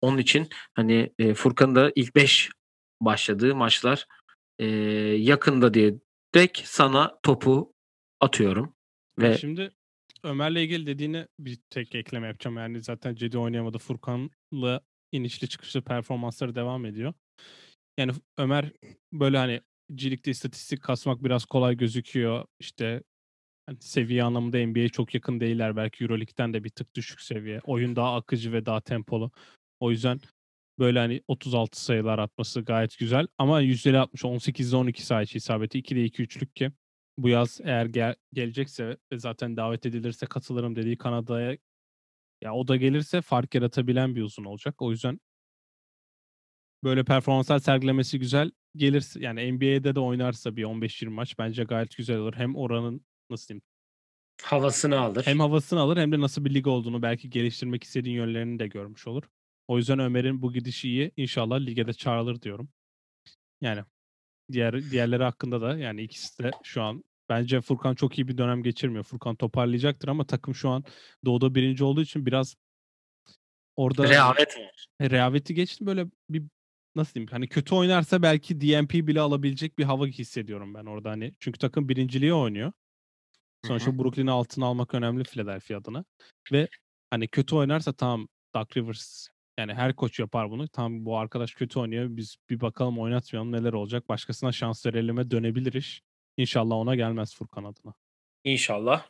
[0.00, 2.50] Onun için hani e, Furkan'ın da ilk 5
[3.00, 4.06] başladığı maçlar
[4.58, 4.66] e,
[5.16, 5.94] yakında diye
[6.34, 7.74] direkt sana topu
[8.20, 8.74] atıyorum.
[9.18, 9.70] Ve Şimdi
[10.24, 12.56] Ömer'le ilgili dediğine bir tek ekleme yapacağım.
[12.56, 13.78] Yani zaten Cedi oynayamadı.
[13.78, 14.80] Furkan'la
[15.12, 17.14] inişli çıkışlı performansları devam ediyor.
[17.98, 18.72] Yani Ömer
[19.12, 19.60] böyle hani
[19.94, 22.44] cilikte istatistik kasmak biraz kolay gözüküyor.
[22.60, 23.02] İşte
[23.66, 25.76] hani seviye anlamında NBA'ye çok yakın değiller.
[25.76, 27.60] Belki Euroleague'den de bir tık düşük seviye.
[27.64, 29.30] Oyun daha akıcı ve daha tempolu.
[29.80, 30.20] O yüzden
[30.78, 33.26] böyle hani 36 sayılar atması gayet güzel.
[33.38, 35.78] Ama yüzdeli 60 18'de 12 sayı isabeti.
[35.78, 36.72] 2'de 2 üçlük ki
[37.18, 41.56] bu yaz eğer gel- gelecekse ve zaten davet edilirse katılırım dediği Kanada'ya
[42.42, 44.82] ya o da gelirse fark yaratabilen bir uzun olacak.
[44.82, 45.20] O yüzden
[46.84, 48.50] böyle performanslar sergilemesi güzel.
[48.76, 52.34] Gelirse yani NBA'de de oynarsa bir 15-20 maç bence gayet güzel olur.
[52.34, 53.62] Hem oranın nasıl diyeyim
[54.42, 55.26] havasını alır.
[55.26, 59.06] hem havasını alır hem de nasıl bir lig olduğunu belki geliştirmek istediğin yönlerini de görmüş
[59.06, 59.22] olur.
[59.68, 61.12] O yüzden Ömer'in bu gidişi iyi.
[61.16, 62.68] İnşallah lige de çağrılır diyorum.
[63.60, 63.84] Yani
[64.52, 68.62] diğer diğerleri hakkında da yani ikisi de şu an bence Furkan çok iyi bir dönem
[68.62, 69.04] geçirmiyor.
[69.04, 70.84] Furkan toparlayacaktır ama takım şu an
[71.24, 72.56] doğuda birinci olduğu için biraz
[73.76, 74.86] orada Rehavet var.
[75.00, 76.42] rehaveti geçti böyle bir
[76.96, 81.34] nasıl diyeyim hani kötü oynarsa belki DNP bile alabilecek bir hava hissediyorum ben orada hani.
[81.40, 82.72] Çünkü takım birinciliği oynuyor.
[83.66, 86.04] Sonuçta Brooklyn'i altına almak önemli Philadelphia adına.
[86.52, 86.68] Ve
[87.10, 90.68] hani kötü oynarsa tamam Doug Rivers yani her koç yapar bunu.
[90.68, 92.06] Tam bu arkadaş kötü oynuyor.
[92.10, 94.08] Biz bir bakalım oynatmayalım neler olacak.
[94.08, 96.02] Başkasına şans verelim'e dönebilir iş.
[96.36, 97.94] İnşallah ona gelmez Furkan adına.
[98.44, 99.02] İnşallah.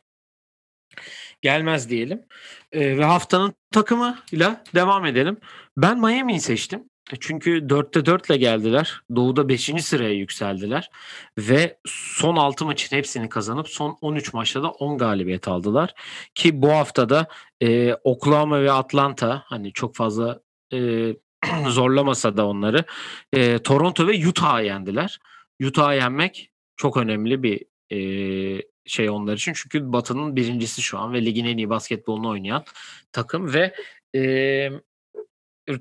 [1.42, 2.26] Gelmez diyelim.
[2.72, 5.36] Ee, ve haftanın takımıyla devam edelim.
[5.76, 6.90] Ben Miami'yi seçtim.
[7.12, 9.00] E, Çünkü 4'te 4 ile geldiler.
[9.16, 9.84] Doğu'da 5.
[9.84, 10.90] sıraya yükseldiler.
[11.38, 15.94] Ve son 6 maçın hepsini kazanıp son 13 maçta da 10 galibiyet aldılar.
[16.34, 17.26] Ki bu haftada
[17.62, 20.40] e, Oklahoma ve Atlanta hani çok fazla
[20.72, 21.08] e,
[21.68, 22.84] zorlamasa da onları
[23.32, 25.18] e, Toronto ve Utah'ı yendiler.
[25.62, 29.52] Utah'ı yenmek çok önemli bir e, şey onlar için.
[29.52, 32.64] Çünkü Batı'nın birincisi şu an ve ligin en iyi basketbolunu oynayan
[33.12, 33.74] takım ve
[34.14, 34.70] e,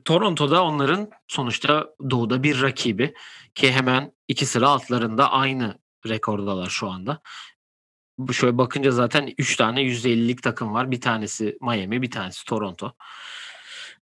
[0.06, 3.14] Toronto'da onların sonuçta doğuda bir rakibi
[3.56, 7.22] ki hemen iki sıra altlarında aynı rekordalar şu anda.
[8.32, 10.92] Şöyle bakınca zaten 3 tane %50'lik takım var.
[10.92, 12.94] Bir tanesi Miami, bir tanesi Toronto.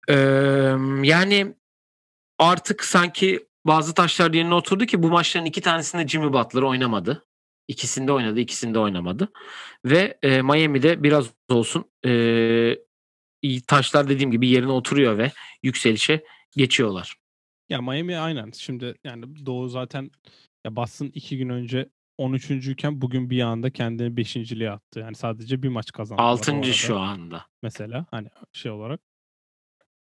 [0.09, 0.13] Ee,
[1.03, 1.55] yani
[2.39, 7.25] artık sanki bazı taşlar yerine oturdu ki bu maçların iki tanesinde Jimmy Butler oynamadı.
[7.67, 9.31] İkisinde oynadı, ikisinde oynamadı.
[9.85, 12.75] Ve e, Miami'de biraz olsun e,
[13.67, 15.31] taşlar dediğim gibi yerine oturuyor ve
[15.63, 16.23] yükselişe
[16.57, 17.15] geçiyorlar.
[17.69, 18.51] Ya Miami aynen.
[18.51, 20.11] Şimdi yani Doğu zaten
[20.65, 22.51] ya Boston iki gün önce 13.
[22.51, 24.99] iken bugün bir anda kendini 5.liğe attı.
[24.99, 26.21] Yani sadece bir maç kazandı.
[26.21, 27.45] Altıncı şu anda.
[27.63, 29.01] Mesela hani şey olarak.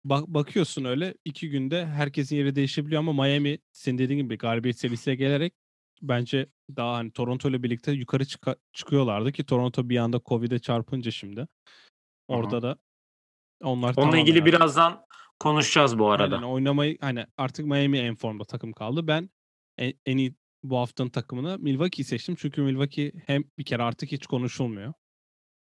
[0.05, 5.15] Bak bakıyorsun öyle 2 günde herkesin yeri değişebiliyor ama Miami senin dediğin gibi galibiyet serisine
[5.15, 5.53] gelerek
[6.01, 11.11] bence daha hani Toronto ile birlikte yukarı çıka çıkıyorlardı ki Toronto bir anda Covid'e çarpınca
[11.11, 11.47] şimdi
[12.27, 12.77] orada da
[13.63, 15.05] onlar Onunla ilgili artık birazdan
[15.39, 16.47] konuşacağız bu arada.
[16.47, 19.07] oynamayı hani artık Miami en formda takım kaldı.
[19.07, 19.29] Ben
[19.77, 22.35] en, en iyi bu haftanın takımını Milwaukee'yi seçtim.
[22.35, 24.93] Çünkü Milwaukee hem bir kere artık hiç konuşulmuyor.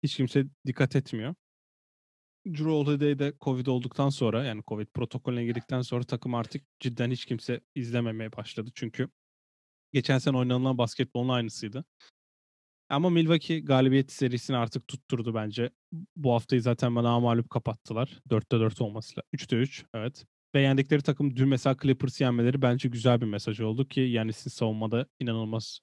[0.02, 1.34] Hiç kimse dikkat etmiyor.
[2.46, 7.24] Drew Holiday de Covid olduktan sonra yani Covid protokolüne girdikten sonra takım artık cidden hiç
[7.24, 8.70] kimse izlememeye başladı.
[8.74, 9.08] Çünkü
[9.92, 11.84] geçen sene oynanılan basketbolun aynısıydı.
[12.88, 15.70] Ama Milwaukee galibiyet serisini artık tutturdu bence.
[16.16, 18.20] Bu haftayı zaten bana mağlup kapattılar.
[18.30, 19.22] 4'te 4 olmasıyla.
[19.32, 20.26] 3'te 3 evet.
[20.54, 25.06] Ve yendikleri takım dün mesela Clippers'ı yenmeleri bence güzel bir mesaj oldu ki Yanis'in savunmada
[25.20, 25.80] inanılmaz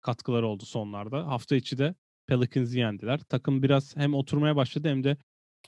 [0.00, 1.26] katkıları oldu sonlarda.
[1.26, 1.94] Hafta içi de
[2.26, 3.20] Pelicans'ı yendiler.
[3.20, 5.16] Takım biraz hem oturmaya başladı hem de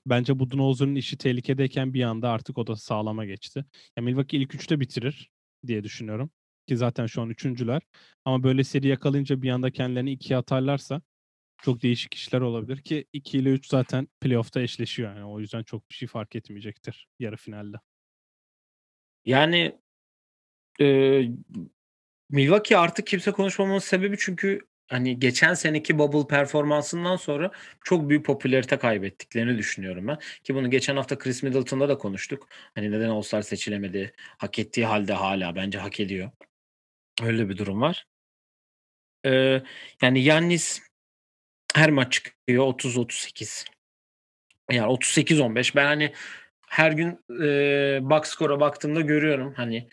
[0.07, 3.65] bence Budenholzer'ın işi tehlikedeyken bir anda artık o da sağlama geçti.
[3.97, 5.31] Yani Milwaukee ilk üçte bitirir
[5.67, 6.31] diye düşünüyorum.
[6.69, 7.83] Ki zaten şu an üçüncüler.
[8.25, 11.03] Ama böyle seri yakalayınca bir anda kendilerini ikiye atarlarsa
[11.63, 15.25] çok değişik işler olabilir ki 2 ile 3 zaten playoff'ta eşleşiyor yani.
[15.25, 17.77] O yüzden çok bir şey fark etmeyecektir yarı finalde.
[19.25, 19.79] Yani
[20.81, 21.31] eee,
[22.31, 27.51] Milwaukee artık kimse konuşmamamın sebebi çünkü hani geçen seneki bubble performansından sonra
[27.85, 30.19] çok büyük popülarite kaybettiklerini düşünüyorum ben.
[30.45, 32.49] Ki bunu geçen hafta Chris Middleton'da da konuştuk.
[32.75, 34.15] Hani neden All-Star seçilemedi?
[34.39, 36.31] Hak ettiği halde hala bence hak ediyor.
[37.23, 38.07] Öyle bir durum var.
[39.25, 39.63] Eee,
[40.03, 40.83] yani Yannis
[41.77, 43.65] her maç çıkıyor 30-38.
[44.73, 45.77] Yani 38-15.
[45.77, 46.15] Ben hani
[46.69, 49.89] her gün eee box score'a baktığımda görüyorum hani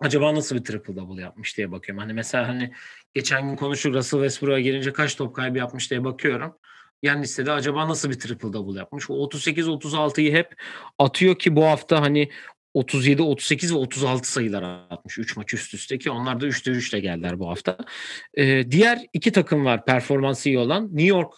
[0.00, 2.02] acaba nasıl bir triple double yapmış diye bakıyorum.
[2.02, 2.72] Hani mesela hani
[3.14, 6.56] geçen gün konuştuk Russell Westbrook'a gelince kaç top kaybı yapmış diye bakıyorum.
[7.02, 9.10] Yannis'te de acaba nasıl bir triple double yapmış?
[9.10, 10.54] O 38-36'yı hep
[10.98, 12.30] atıyor ki bu hafta hani
[12.74, 16.92] 37, 38 ve 36 sayılar atmış 3 maç üst üste ki onlar da 3'te 3
[16.92, 17.78] ile geldiler bu hafta.
[18.36, 20.84] Eee, diğer iki takım var performansı iyi olan.
[20.84, 21.34] New York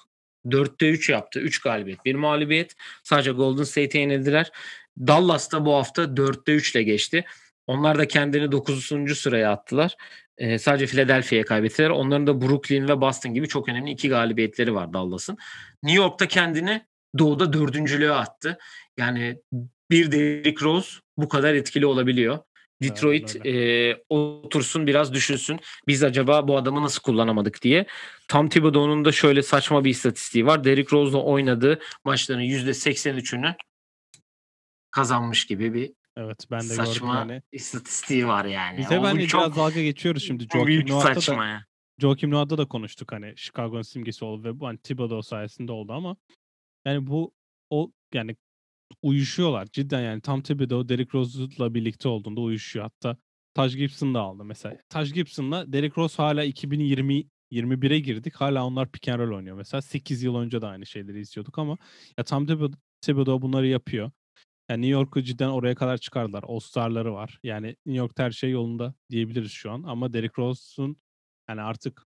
[0.46, 1.40] 4'te 3 yaptı.
[1.40, 2.74] 3 galibiyet, 1 mağlubiyet.
[3.02, 4.50] Sadece Golden State'e yenildiler.
[4.98, 7.24] Dallas da bu hafta 4'te 3 ile geçti.
[7.66, 9.18] Onlar da kendini 9.
[9.18, 9.96] sıraya attılar.
[10.38, 11.90] Eee, sadece Philadelphia'ya kaybettiler.
[11.90, 15.36] Onların da Brooklyn ve Boston gibi çok önemli 2 galibiyetleri var Dallas'ın.
[15.82, 16.82] New York da kendini
[17.18, 18.58] doğuda 4'üncülüğe attı.
[18.98, 19.38] Yani
[19.90, 22.38] bir Derrick Rose bu kadar etkili olabiliyor.
[22.82, 25.60] Detroit eee, otursun biraz düşünsün.
[25.88, 27.86] Biz acaba bu adamı nasıl kullanamadık diye.
[28.28, 30.64] Tom Thibodeau'nun da şöyle saçma bir istatistiği var.
[30.64, 33.54] Derrick Rose'la oynadığı maçların %83'ünü
[34.90, 37.42] kazanmış gibi bir Evet ben de gördüm saçma yani.
[37.52, 38.78] istatistiği var yani.
[38.78, 40.46] Biz hep O hani bu biraz çok dalga geçiyoruz şimdi.
[40.52, 41.64] Joakim Noah'ta da saçma ya.
[41.98, 46.16] Joakim Noah'da da konuştuk hani Chicago'nun simgesi oldu ve bu hani Thibodeau sayesinde oldu ama
[46.84, 47.34] yani bu
[47.70, 48.36] o yani
[49.02, 52.84] uyuşuyorlar cidden yani Tom Thibodeau Derrick Rose'la birlikte olduğunda uyuşuyor.
[52.84, 53.16] Hatta
[53.54, 54.78] Taj Gibson da aldı mesela.
[54.88, 58.34] Taj Gibson'la Derrick Rose hala 2020 21'e girdik.
[58.34, 59.56] Hala onlar pick and roll oynuyor.
[59.56, 61.78] Mesela 8 yıl önce de aynı şeyleri izliyorduk ama
[62.18, 64.10] ya Thibodeau, Thibodeau bunları yapıyor.
[64.70, 66.44] Yani New York'u cidden oraya kadar çıkardılar.
[66.46, 67.38] All-Star'ları var.
[67.42, 69.82] Yani New York'ta her şey yolunda diyebiliriz şu an.
[69.82, 70.96] Ama Derrick Rose'un
[71.48, 72.06] yani artık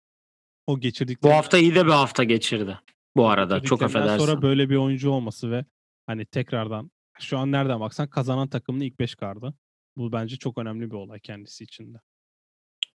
[0.67, 2.79] o Bu geçirdikleri hafta iyi de bir hafta geçirdi.
[3.15, 4.41] Bu arada çok geçirdiklerinden sonra affedersin.
[4.41, 5.65] böyle bir oyuncu olması ve
[6.07, 9.53] hani tekrardan şu an nereden baksan kazanan takımın ilk 5 kardı.
[9.97, 11.97] Bu bence çok önemli bir olay kendisi için de.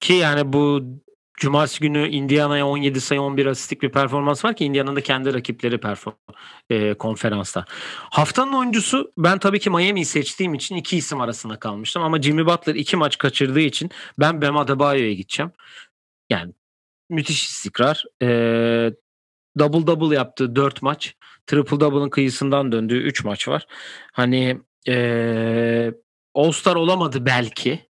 [0.01, 0.85] Ki yani bu
[1.35, 5.79] cumartesi günü Indiana'ya 17 sayı 11 asistlik bir performans var ki Indiana'nın da kendi rakipleri
[5.81, 6.15] perform
[6.71, 7.65] eee, konferansta.
[8.11, 12.75] Haftanın oyuncusu ben tabii ki Miami'yi seçtiğim için iki isim arasında kalmıştım ama Jimmy Butler
[12.75, 15.53] iki maç kaçırdığı için ben Bam Adebayo'ya gideceğim.
[16.31, 16.53] Yani
[17.11, 18.05] müthiş istikrar.
[18.23, 18.95] Eee
[19.59, 21.17] double double yaptığı 4 maç.
[21.47, 23.67] Triple double'ın kıyısından döndüğü 3 maç var.
[24.13, 25.95] Hani eee
[26.35, 27.90] All-Star olamadı belki.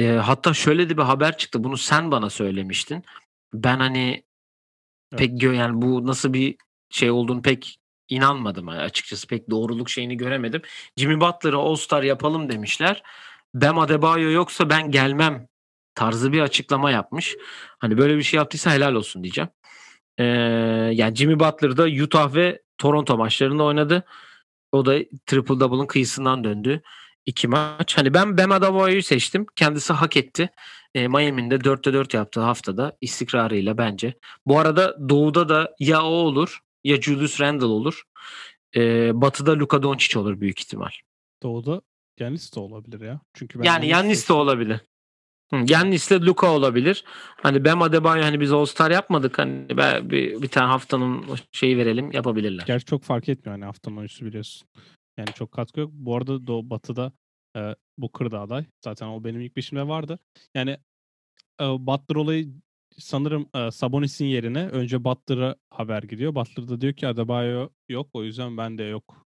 [0.00, 1.64] Eee, hatta şöyle de bir haber çıktı.
[1.64, 3.04] Bunu sen bana söylemiştin.
[3.54, 4.24] Ben hani
[5.16, 5.40] pek Evet.
[5.40, 6.56] gö yani bu nasıl bir
[6.90, 9.26] şey olduğunu pek inanmadım hani açıkçası.
[9.26, 10.62] Pek doğruluk şeyini göremedim.
[10.96, 13.02] Jimmy Butler'ı All-Star yapalım demişler.
[13.54, 15.48] Bam Adebayo yoksa ben gelmem
[15.94, 17.36] tarzı bir açıklama yapmış.
[17.78, 19.50] Hani böyle bir şey yaptıysa helal olsun diyeceğim.
[20.18, 20.26] Eee,
[20.94, 24.04] yani Jimmy Butler da Utah ve Toronto maçlarında oynadı.
[24.72, 26.82] O da triple double'ın kıyısından döndü.
[27.26, 27.98] 2 maç.
[27.98, 29.46] Hani ben Bam Adebayo'yu seçtim.
[29.56, 30.50] Kendisi hak etti.
[30.94, 34.14] Eee, Miami'nin de 4'te 4 yaptığı haftada istikrarıyla bence.
[34.46, 38.02] Bu arada Doğu'da da ya o olur ya Julius Randle olur.
[38.74, 40.90] Eee, Batı'da Luka Doncic olur büyük ihtimal.
[41.42, 41.82] Doğu'da
[42.16, 43.20] Giannis de olabilir ya.
[43.34, 44.80] Çünkü ben Yani Yannis de olabilir.
[45.50, 47.04] Hı, Giannis'le Luka olabilir.
[47.42, 49.38] Hani Bam Adebayo hani biz All-Star yapmadık.
[49.38, 52.64] Hani ben bir, bir tane haftanın şeyi verelim yapabilirler.
[52.66, 54.68] Gerçi çok fark etmiyor hani haftanın oyuncusu biliyorsun.
[55.18, 55.90] Yani çok katkı yok.
[55.92, 57.12] Bu arada Doğu Batı'da
[57.56, 58.64] e, Booker da.
[58.84, 60.18] Zaten o benim ilk beşimde vardı.
[60.54, 60.70] Yani
[61.60, 62.54] e, Butler olayı
[62.98, 66.34] sanırım e, Sabonis'in yerine önce Butler'a haber gidiyor.
[66.34, 69.26] Butler da diyor ki Adebayo yok o yüzden ben de yok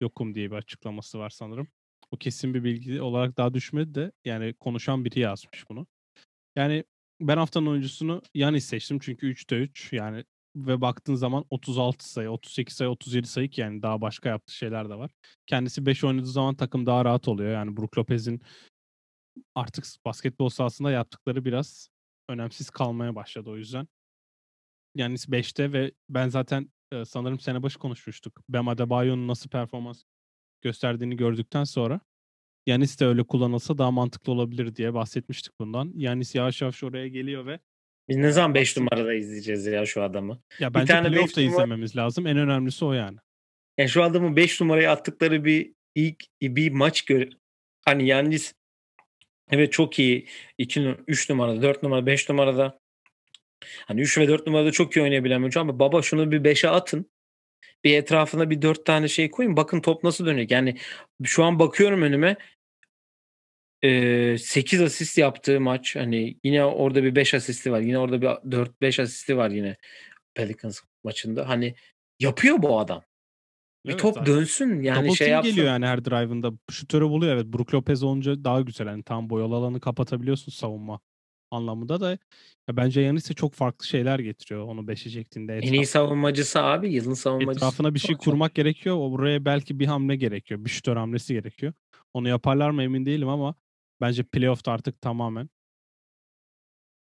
[0.00, 1.68] yokum diye bir açıklaması var sanırım.
[2.10, 5.86] O kesin bir bilgi olarak daha düşmedi de yani konuşan biri yazmış bunu.
[6.56, 6.84] Yani
[7.20, 10.24] ben haftanın oyuncusunu Yanis seçtim çünkü 3'te 3 yani
[10.56, 14.88] ve baktığın zaman 36 sayı, 38 sayı, 37 sayı ki yani daha başka yaptığı şeyler
[14.90, 15.10] de var.
[15.46, 17.52] Kendisi 5 oynadığı zaman takım daha rahat oluyor.
[17.52, 18.42] Yani Brook Lopez'in
[19.54, 21.88] artık basketbol sahasında yaptıkları biraz
[22.28, 23.88] önemsiz kalmaya başladı o yüzden.
[24.94, 28.40] Yani 5'te ve ben zaten e, sanırım sene başı konuşmuştuk.
[28.48, 30.02] Bam Adebayo'nun nasıl performans
[30.62, 32.00] gösterdiğini gördükten sonra
[32.66, 35.92] Yanis de öyle kullanılsa daha mantıklı olabilir diye bahsetmiştik bundan.
[35.96, 37.60] Yanis yavaş yavaş oraya geliyor ve
[38.10, 40.40] Biz ne zaman 5 numarada izleyeceğiz ya şu adamı?
[40.58, 42.26] ya bence tane beş playoff'ta numara- izlememiz lazım.
[42.26, 43.18] En önemlisi o yani.
[43.78, 47.28] Yani şu adamı 5 numaraya attıkları bir ilk bir maç gör
[47.84, 48.54] hani Yannis
[49.50, 50.26] evet çok iyi
[50.58, 52.78] 2 3 numarada, 4 numarada, 5 numarada
[53.86, 56.68] hani 3 ve 4 numarada çok iyi oynayabilen bir oyuncu ama baba şunu bir 5'e
[56.68, 57.10] atın.
[57.84, 59.56] Bir etrafına bir 4 tane şey koyun.
[59.56, 60.46] Bakın top nasıl dönüyor.
[60.50, 60.76] Yani
[61.24, 62.36] şu an bakıyorum önüme
[63.82, 65.96] eee 8 asist yaptığı maç.
[65.96, 67.80] Hani yine orada bir 5 asisti var.
[67.80, 69.76] Yine orada bir 4-5 asisti var yine
[70.34, 71.48] Pelicans maçında.
[71.48, 71.74] Hani
[72.20, 73.02] yapıyor bu adam.
[73.86, 74.34] Bir Evet, top zaten.
[74.34, 75.50] dönsün yani Double şey yapsın.
[75.50, 76.52] geliyor yani her drive'ında.
[76.70, 77.46] Şutörü buluyor evet.
[77.46, 78.86] Brook Lopez olunca daha güzel.
[78.86, 81.00] Yani tam boyalı alanı kapatabiliyorsun savunma
[81.50, 82.10] anlamında da.
[82.68, 85.58] Ya bence Yanis'e çok farklı şeyler getiriyor onu beşe çektiğinde.
[85.58, 86.92] En iyi savunmacısı abi.
[86.92, 87.64] Yılın savunmacısı.
[87.66, 88.96] Etrafına bir şey kurmak gerekiyor.
[88.98, 90.64] O buraya belki bir hamle gerekiyor.
[90.64, 91.72] Bir şutör hamlesi gerekiyor.
[92.14, 93.54] Onu yaparlar mı emin değilim ama
[94.00, 95.48] bence playoff'ta artık tamamen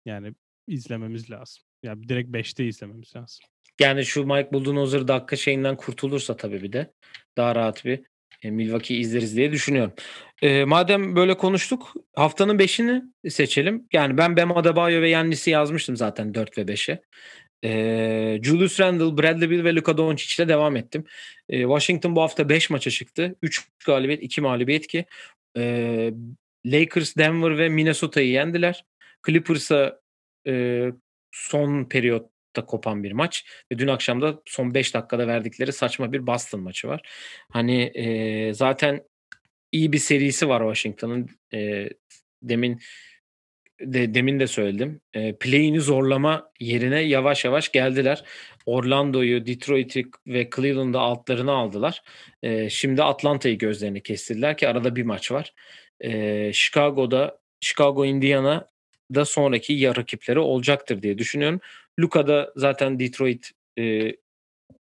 [0.04, 0.34] yani
[0.66, 1.62] izlememiz lazım.
[1.82, 3.46] Yani direkt 5'te izlememiz lazım.
[3.80, 6.92] Yani şu Mike Budenholzer dakika şeyinden kurtulursa tabii bir de
[7.36, 8.00] daha rahat bir
[8.42, 9.92] e, Milwaukee izleriz diye düşünüyorum.
[10.42, 13.88] E, madem böyle konuştuk haftanın 5'ini seçelim.
[13.92, 17.02] Yani ben Bam Adebayo ve Yannis'i yazmıştım zaten 4 ve 5'e.
[17.64, 21.04] E, Julius Randle, Bradley Beal ve Luka Doncic ile devam ettim.
[21.48, 23.34] E, Washington bu hafta 5 maça çıktı.
[23.42, 25.06] 3 galibiyet, 2 mağlubiyet ki
[25.56, 26.12] e,
[26.66, 28.84] Lakers, Denver ve Minnesota'yı yendiler.
[29.26, 30.00] Clippers'a
[30.46, 30.84] e,
[31.32, 36.26] son periyotta kopan bir maç ve dün akşam da son 5 dakikada verdikleri saçma bir
[36.26, 37.00] Boston maçı var.
[37.52, 39.00] Hani e, zaten
[39.72, 41.28] iyi bir serisi var Washington'ın.
[41.54, 41.88] E,
[42.42, 42.80] demin
[43.80, 45.00] de, demin de söyledim.
[45.14, 48.24] E, play'ini zorlama yerine yavaş yavaş geldiler.
[48.66, 52.02] Orlando'yu, Detroit'i ve Cleveland'ı altlarına aldılar.
[52.42, 55.54] E, şimdi Atlanta'yı gözlerini kestirdiler ki arada bir maç var.
[56.52, 58.68] Chicago'da Chicago, Indiana
[59.14, 61.60] da sonraki ya rakipleri olacaktır diye düşünüyorum.
[62.00, 64.12] Luka da zaten Detroit e,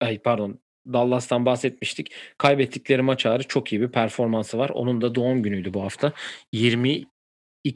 [0.02, 2.12] ay pardon Dallas'tan bahsetmiştik.
[2.38, 4.70] Kaybettikleri maç ağrı çok iyi bir performansı var.
[4.70, 6.14] Onun da doğum günüydü bu hafta.
[6.52, 7.08] 22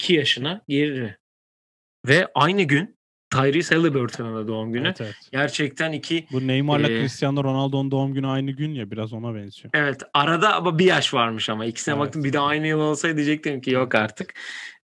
[0.10, 1.20] yaşına girdi.
[2.08, 2.97] Ve aynı gün
[3.30, 4.88] Tyrese Halliburton'un da doğum günü.
[4.88, 5.16] Evet, evet.
[5.32, 9.70] Gerçekten iki Bu Neymar'la Ee, Cristiano Ronaldo'nun doğum günü aynı gün ya biraz ona benziyor.
[9.74, 12.06] Evet arada ama bir yaş varmış ama ikisine Evet.
[12.06, 14.34] baktım bir de aynı yıl olsaydı diyecektim ki yok artık.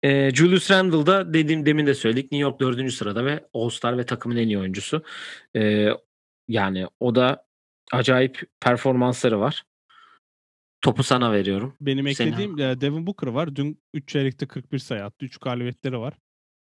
[0.03, 2.93] Ee, Julius Randle da dediğim demin de söyledik New York 4.
[2.93, 5.03] sırada ve All-Star ve takımın en iyi oyuncusu.
[5.57, 5.89] Ee,
[6.49, 7.47] yani o da
[7.93, 9.63] acayip performansları var.
[10.83, 11.77] Topu sana veriyorum.
[11.81, 13.57] Benim Senin eklediğim e, Devin Booker var.
[13.57, 15.25] Dün 3 çeyrekte 41 sayı attı.
[15.25, 16.15] 3 galibiyetleri var.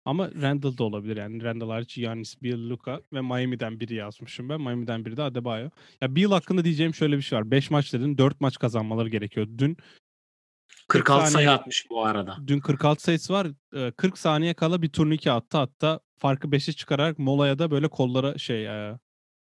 [0.05, 1.43] Ama Randall da olabilir yani.
[1.43, 4.61] Randall hariç Giannis, Bill, Luka ve Miami'den biri yazmışım ben.
[4.61, 5.71] Miami'den biri de Adebayo.
[6.01, 7.51] Ya Bill hakkında diyeceğim şöyle bir şey var.
[7.51, 9.49] 5 maç dedin 4 maç kazanmaları gerekiyor.
[9.59, 9.77] Dün
[10.89, 12.37] 46 sayı saniye- atmış bu arada.
[12.47, 13.47] dün 46 sayısı var.
[13.75, 15.59] E, 40 saniye kala bir turnike attı.
[15.59, 18.99] Hatta farkı 5'e çıkararak molaya da böyle kollara şey e,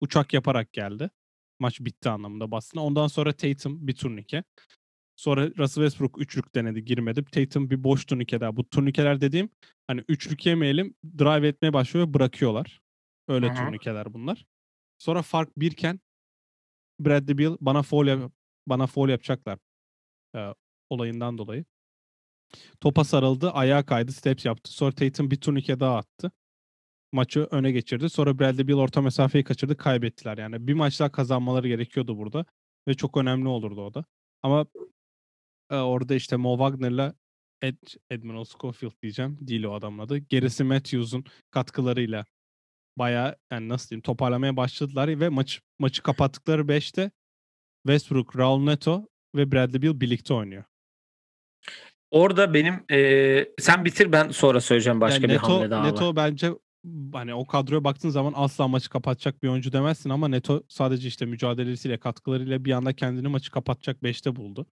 [0.00, 1.10] uçak yaparak geldi.
[1.58, 2.82] Maç bitti anlamında bastına.
[2.84, 4.44] Ondan sonra Tatum bir turnike.
[5.16, 7.24] Sonra Russell Westbrook üçlük denedi girmedi.
[7.24, 8.56] Tatum bir boş turnike daha.
[8.56, 9.50] Bu turnikeler dediğim
[9.86, 12.80] hani üçlük yemeyelim drive etmeye başlıyor ve bırakıyorlar.
[13.28, 13.54] Öyle hı.
[13.54, 14.46] turnikeler bunlar.
[14.98, 16.00] Sonra fark birken
[17.00, 18.32] Bradley Beal bana foul yap-
[18.66, 19.58] bana foul yapacaklar
[20.36, 20.54] e,
[20.90, 21.64] olayından dolayı.
[22.80, 24.72] Topa sarıldı, ayağa kaydı, steps yaptı.
[24.72, 26.32] Sonra Tatum bir turnike daha attı.
[27.12, 28.10] Maçı öne geçirdi.
[28.10, 30.38] Sonra Bradley Beal orta mesafeyi kaçırdı, kaybettiler.
[30.38, 32.44] Yani bir maç daha kazanmaları gerekiyordu burada
[32.88, 34.04] ve çok önemli olurdu o da.
[34.42, 34.66] Ama
[35.70, 37.14] orada işte Mo Wagner'la
[37.62, 37.76] Ed,
[38.10, 39.38] Edmund Schofield diyeceğim.
[39.40, 40.18] Değil o adamın adı.
[40.18, 42.24] Gerisi Matthews'un katkılarıyla
[42.98, 47.10] bayağı yani nasıl diyeyim toparlamaya başladılar ve maç maçı kapattıkları 5'te
[47.86, 50.64] Westbrook, Raul Neto ve Bradley Beal birlikte oynuyor.
[52.10, 55.92] Orada benim e, sen bitir ben sonra söyleyeceğim başka Yani bir Neto, hamle daha var.
[55.92, 56.50] Neto bence
[57.12, 61.26] hani o kadroya baktığın zaman asla maçı kapatacak bir oyuncu demezsin ama Neto sadece işte
[61.26, 64.66] mücadelesiyle katkılarıyla bir anda kendini maçı kapatacak 5'te buldu.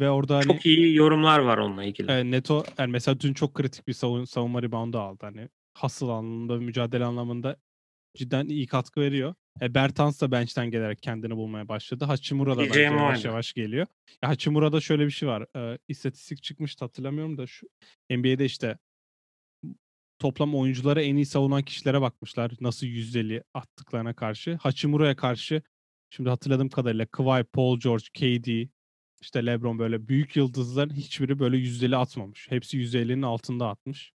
[0.00, 2.10] Ve orada hani Çok iyi yorumlar var onunla ilgili.
[2.12, 5.18] e, Neto yani mesela dün çok kritik bir savun, savunma reboundu aldı.
[5.26, 7.56] Hani hasıl anlamında, mücadele anlamında
[8.16, 9.34] cidden iyi katkı veriyor.
[9.60, 12.04] E, Bertans da bench'ten gelerek kendini bulmaya başladı.
[12.04, 13.86] Hachimura da bence yavaş yavaş geliyor.
[14.22, 15.46] Ya Hachimura'da şöyle bir şey var.
[15.56, 17.66] E, istatistik çıkmıştı hatırlamıyorum da şu
[18.10, 18.78] NBA'de işte
[20.18, 22.52] toplam oyunculara en iyi savunan kişilere bakmışlar.
[22.60, 24.58] Nasıl yüzdeli attıklarına karşı.
[24.62, 25.62] Hachimura'ya karşı
[26.10, 28.68] şimdi hatırladığım kadarıyla Kawhi, Paul George, KD,
[29.22, 32.46] işte LeBron böyle büyük yıldızların hiçbiri böyle yüzdeli atmamış.
[32.50, 34.12] Hepsi %50'nin altında atmış.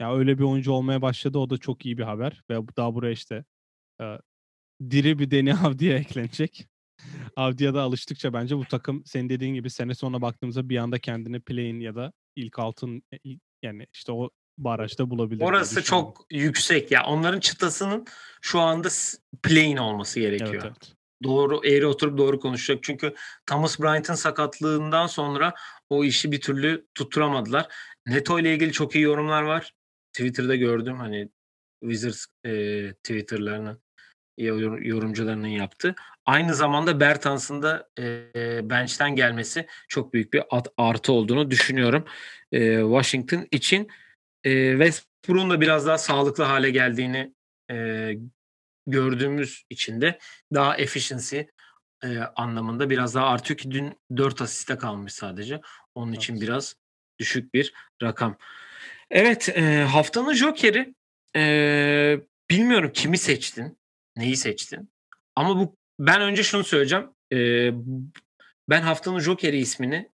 [0.00, 1.38] Ya öyle bir oyuncu olmaya başladı.
[1.38, 2.42] O da çok iyi bir haber.
[2.50, 3.44] Ve daha buraya işte
[4.00, 4.04] e,
[4.90, 6.66] diri bir Deni Avdi'ye eklenecek.
[7.36, 11.40] Avdi'ye da alıştıkça bence bu takım senin dediğin gibi sene sonuna baktığımızda bir anda kendini
[11.40, 13.16] play-in ya da ilk altın e,
[13.62, 15.44] yani işte o barajda bulabilir.
[15.44, 16.90] Orası çok yüksek.
[16.90, 18.06] Ya onların çıtasının
[18.42, 18.88] şu anda
[19.42, 20.52] plain olması gerekiyor.
[20.52, 20.97] Evet evet.
[21.22, 22.82] Doğru eğri oturup doğru konuşacak.
[22.82, 23.14] Çünkü
[23.46, 25.54] Thomas Bryant'ın sakatlığından sonra
[25.90, 27.68] o işi bir türlü tutturamadılar.
[28.06, 29.74] Neto ile ilgili çok iyi yorumlar var.
[30.12, 31.28] Twitter'da gördüm hani
[31.82, 33.78] Wizards e, Twitter'larını
[34.38, 35.94] yor- yorumcularının yaptı.
[36.26, 40.42] Aynı zamanda Bertans'ın da e, bench'ten gelmesi çok büyük bir
[40.76, 42.04] artı olduğunu düşünüyorum.
[42.52, 43.88] E, Washington için
[44.44, 47.34] e, Westbrook'un da biraz daha sağlıklı hale geldiğini
[47.70, 47.74] e,
[48.90, 50.18] gördüğümüz için de
[50.54, 51.40] daha efficiency
[52.04, 55.60] e, anlamında biraz daha artıyor ki dün 4 asiste kalmış sadece.
[55.94, 56.42] Onun için Evet.
[56.42, 56.74] biraz
[57.18, 57.72] düşük bir
[58.02, 58.36] rakam.
[59.10, 60.94] Evet e, haftanın Joker'i
[61.36, 62.20] e,
[62.50, 63.78] bilmiyorum kimi seçtin,
[64.16, 64.90] neyi seçtin.
[65.36, 67.10] Ama bu ben önce şunu söyleyeceğim.
[67.32, 67.38] E,
[68.68, 70.10] ben haftanın Joker'i ismini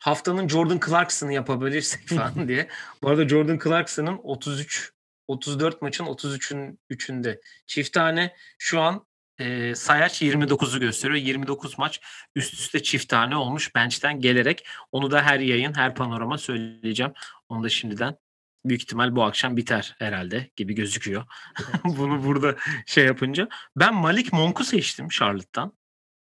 [0.00, 2.68] haftanın Jordan Clarkson'ı yapabilirsek falan diye.
[3.02, 4.92] Bu arada Jordan Clarkson'ın 33
[5.28, 9.06] 34 maçın 33'ün 3'ünde çift tane şu an
[9.38, 11.18] e, sayaç 29'u gösteriyor.
[11.18, 12.00] 29 maç
[12.34, 14.66] üst üste çift tane olmuş bench'ten gelerek.
[14.92, 17.12] Onu da her yayın, her panorama söyleyeceğim.
[17.48, 18.16] Onu da şimdiden
[18.64, 21.24] büyük ihtimal bu akşam biter herhalde gibi gözüküyor.
[21.84, 22.56] Bunu burada
[22.86, 23.48] şey yapınca.
[23.76, 25.72] Ben Malik Monk'u seçtim Charlotte'tan.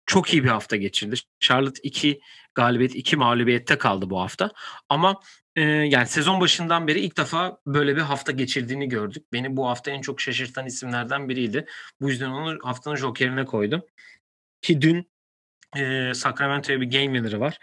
[0.06, 1.16] Çok iyi bir hafta geçirdi.
[1.40, 2.20] Charlotte 2
[2.54, 4.50] galibiyet, 2 mağlubiyette kaldı bu hafta.
[4.88, 5.20] Ama
[5.56, 9.32] e, yani sezon başından beri ilk defa böyle bir hafta geçirdiğini gördük.
[9.32, 11.66] Beni bu hafta en çok şaşırtan isimlerden biriydi.
[12.00, 13.82] Bu yüzden onu haftanın jokerine koydum.
[14.62, 15.10] Ki dün
[15.76, 17.58] e, Sacramento'ya bir game winner'ı var.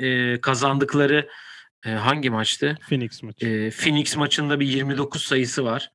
[0.00, 1.28] E, kazandıkları
[1.86, 2.78] e, hangi maçtı?
[2.88, 3.46] Phoenix maçı.
[3.46, 5.90] E, Phoenix maçında bir 29 sayısı var.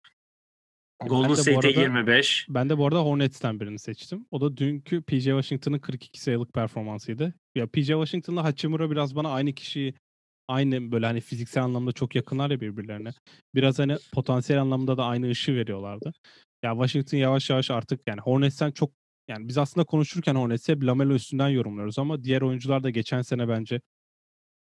[1.06, 2.46] Golden State'e arada- 25.
[2.50, 4.26] Ben de bu arada Hornets'ten birini seçtim.
[4.32, 7.34] O da dünkü PJ Washington'ın 42 sayılık performansıydı.
[7.56, 9.94] Ya PJ Washington'la Hachimura biraz bana aynı kişi
[10.48, 13.10] aynı böyle hani fiziksel anlamda çok yakınlar ya birbirlerine.
[13.56, 16.14] Biraz hani potansiyel anlamda da aynı ışığı veriyorlardı.
[16.64, 18.92] Ya Washington yavaş yavaş artık yani Hornets'ten çok
[19.28, 23.48] yani biz aslında konuşurken Hornets'i hep Lamelo üstünden yorumluyoruz ama diğer oyuncular da geçen sene
[23.50, 23.82] bence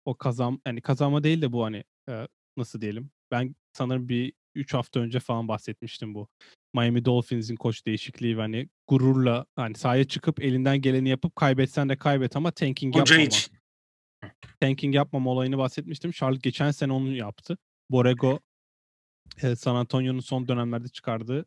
[0.05, 3.11] o kazan yani kazanma değil de bu hani e, nasıl diyelim.
[3.31, 6.29] Ben sanırım bir 3 hafta önce falan bahsetmiştim bu.
[6.75, 11.97] Miami Dolphins'in koç değişikliği ve hani gururla hani sahaya çıkıp elinden geleni yapıp kaybetsen de
[11.97, 13.23] kaybet ama tanking Hoca yapmama.
[13.23, 13.64] için.
[14.61, 16.13] Tanking yapmama olayını bahsetmiştim.
[16.13, 17.59] Charlotte geçen sene onu yaptı.
[17.91, 18.41] Borrego
[19.43, 21.47] e, San Antonio'nun son dönemlerde çıkardığı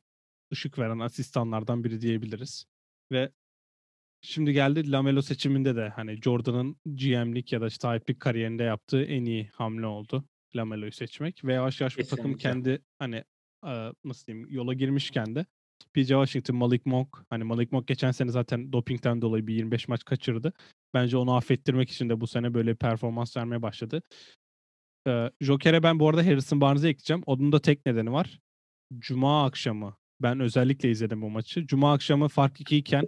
[0.54, 2.66] ışık veren asistanlardan biri diyebiliriz.
[3.12, 3.32] Ve
[4.22, 9.50] şimdi geldi Lamelo seçiminde de hani Jordan'ın GM'lik ya da sahiplik kariyerinde yaptığı en iyi
[9.54, 10.26] hamle oldu.
[10.56, 13.24] Lamelo'yu seçmek ve yavaş yavaş bu takım kendi hani
[13.66, 15.46] e, nasıl diyeyim yola girmişken de
[15.98, 20.06] PJ Washington, Malik Monk hani Malik Monk geçen sene zaten dopingten dolayı bir 25 maç
[20.06, 20.54] kaçırdı.
[20.94, 24.02] Bence onu affettirmek için de bu sene böyle performans vermeye başladı.
[25.08, 27.24] Ee, Joker'e ben bu arada Harrison Barnes'ı ekleyeceğim.
[27.26, 28.40] Onun da tek nedeni var.
[29.00, 31.68] Cuma akşamı ben özellikle izledim bu maçı.
[31.68, 33.08] Cuma akşamı fark 2 iken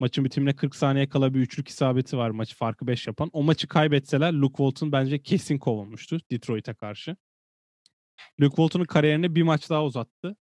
[0.00, 3.30] maçın bitimine 40 saniye kala bir üçlük isabeti var maçı farkı 5 yapan.
[3.32, 7.16] O maçı kaybetseler Luke Walton bence kesin kovulmuştu Detroit'e karşı.
[8.40, 10.36] Luke Walton'un kariyerini bir maç daha uzattı.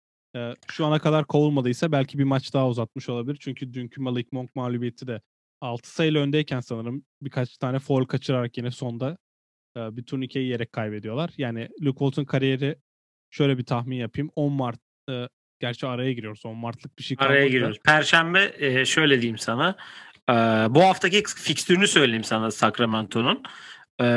[0.71, 3.39] Şu ana kadar kovulmadıysa belki bir maç daha uzatmış olabilir.
[3.41, 5.21] Çünkü dünkü Malik Monk mağlubiyeti de
[5.61, 9.19] 6 sayılı öndeyken sanırım birkaç tane foul kaçırarak yine sonda
[9.77, 11.31] e, bir turnikeyi yiyerek kaybediyorlar.
[11.39, 12.77] Yani Luke Walton kariyeri
[13.31, 14.31] şöyle bir tahmin yapayım.
[14.37, 14.81] 10 Mart
[15.11, 15.29] e,
[15.61, 16.47] gerçi araya giriyoruz.
[16.47, 17.79] 10 Mart'lık bir şey kalmadı Araya giriyoruz.
[17.85, 19.77] Perşembe e, şöyle diyeyim sana.
[20.31, 20.33] E,
[20.71, 23.43] bu haftaki fikstürünü söyleyeyim sana Sacramento'nun.
[24.01, 24.09] E,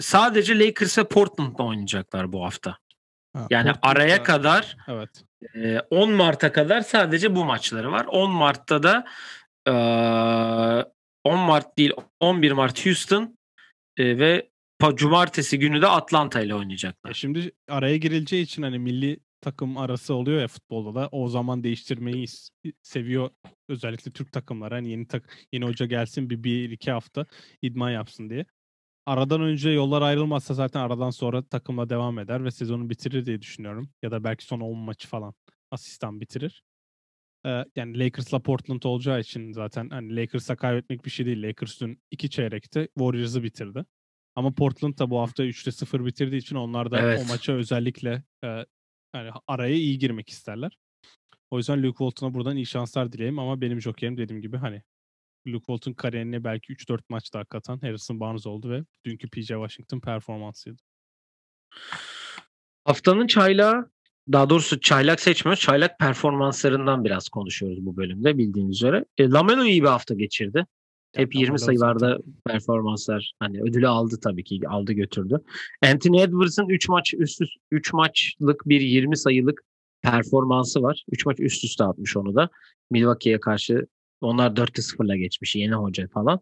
[0.00, 2.78] sadece Lakers ve Portland'la oynayacaklar bu hafta.
[3.36, 5.24] Ha, Yani araya kadar Evet.
[5.54, 8.04] e, 10 Mart'a kadar sadece bu maçları var.
[8.04, 9.04] 10 Mart'ta da
[9.68, 9.72] e,
[11.24, 13.38] 10 Mart değil 11 Mart Houston
[13.96, 14.48] e, ve
[14.94, 17.12] cumartesi günü de Atlanta ile Ya oynayacaklar.
[17.12, 22.26] şimdi araya girileceği için hani milli takım arası oluyor ya futbolda da o zaman değiştirmeyi
[22.82, 23.30] seviyor
[23.68, 27.26] özellikle Türk takımları hani yeni tak yeni hoca gelsin bir, bir iki hafta
[27.62, 28.46] idman yapsın diye.
[29.06, 33.90] Aradan önce yollar ayrılmazsa zaten aradan sonra takımla devam eder ve sezonu bitirir diye düşünüyorum.
[34.02, 35.34] Ya da belki son 10 maçı falan
[35.70, 36.62] asistan bitirir.
[37.46, 41.42] Ee, yani Lakers'la Portland olacağı için zaten hani Lakers'a kaybetmek bir şey değil.
[41.42, 43.84] Lakers dün iki çeyrekte Warriors'ı bitirdi.
[44.36, 47.26] Ama Portland da bu hafta 3'te 0 bitirdiği için onlar da o Evet.
[47.28, 48.48] maça özellikle e,
[49.14, 50.78] yani araya iyi girmek isterler.
[51.50, 54.82] O yüzden Luke Walton'a buradan iyi şanslar dileyim ama benim jokerim dediğim gibi hani
[55.46, 60.00] Luke Walton kariyerine belki 3-4 maç daha katan Harrison Barnes oldu ve dünkü PJ Washington
[60.00, 60.82] performansıydı.
[62.84, 63.90] Haftanın çaylağı
[64.32, 65.62] daha doğrusu çaylak seçmiyoruz.
[65.62, 69.04] Çaylak performanslarından biraz konuşuyoruz bu bölümde bildiğiniz üzere.
[69.18, 70.66] E, Lamelo iyi bir hafta geçirdi.
[71.14, 75.40] Hep Ya 20 Lamelo sayılarda performanslar hani ödülü aldı tabii ki aldı götürdü.
[75.84, 79.62] Anthony Edwards'ın 3 maç üst üste 3 maçlık bir 20 sayılık
[80.02, 81.04] performansı var.
[81.12, 82.48] 3 maç üst üste atmış onu da.
[82.90, 83.86] Milwaukee'ye karşı
[84.22, 86.40] onlar 4'te 0'la geçmiş yeni hoca falan.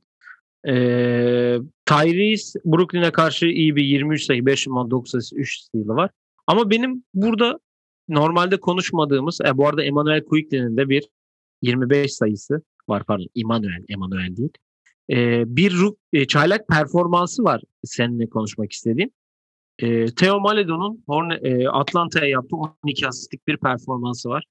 [0.69, 6.11] Ee, Tyrese Brooklyn'e karşı iyi bir 23 sayı 5 rebound 9 asist 3 steal'ı var.
[6.47, 7.59] Ama benim burada
[8.09, 11.09] normalde konuşmadığımız e, bu arada Emmanuel Quickly'nin de bir
[11.63, 14.53] 25 sayısı var pardon Emmanuel Emmanuel değil.
[15.11, 15.75] Ee, bir
[16.13, 19.11] e, çaylak performansı var seninle konuşmak istediğim.
[19.79, 24.45] Ee, Theo Maledon'un e, Atlanta'ya yaptığı 12 asistlik bir performansı var.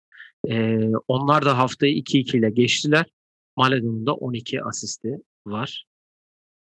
[0.49, 3.05] Ee, onlar da haftayı 2-2 ile geçtiler.
[3.55, 5.85] Maledon'un da 12 asisti var.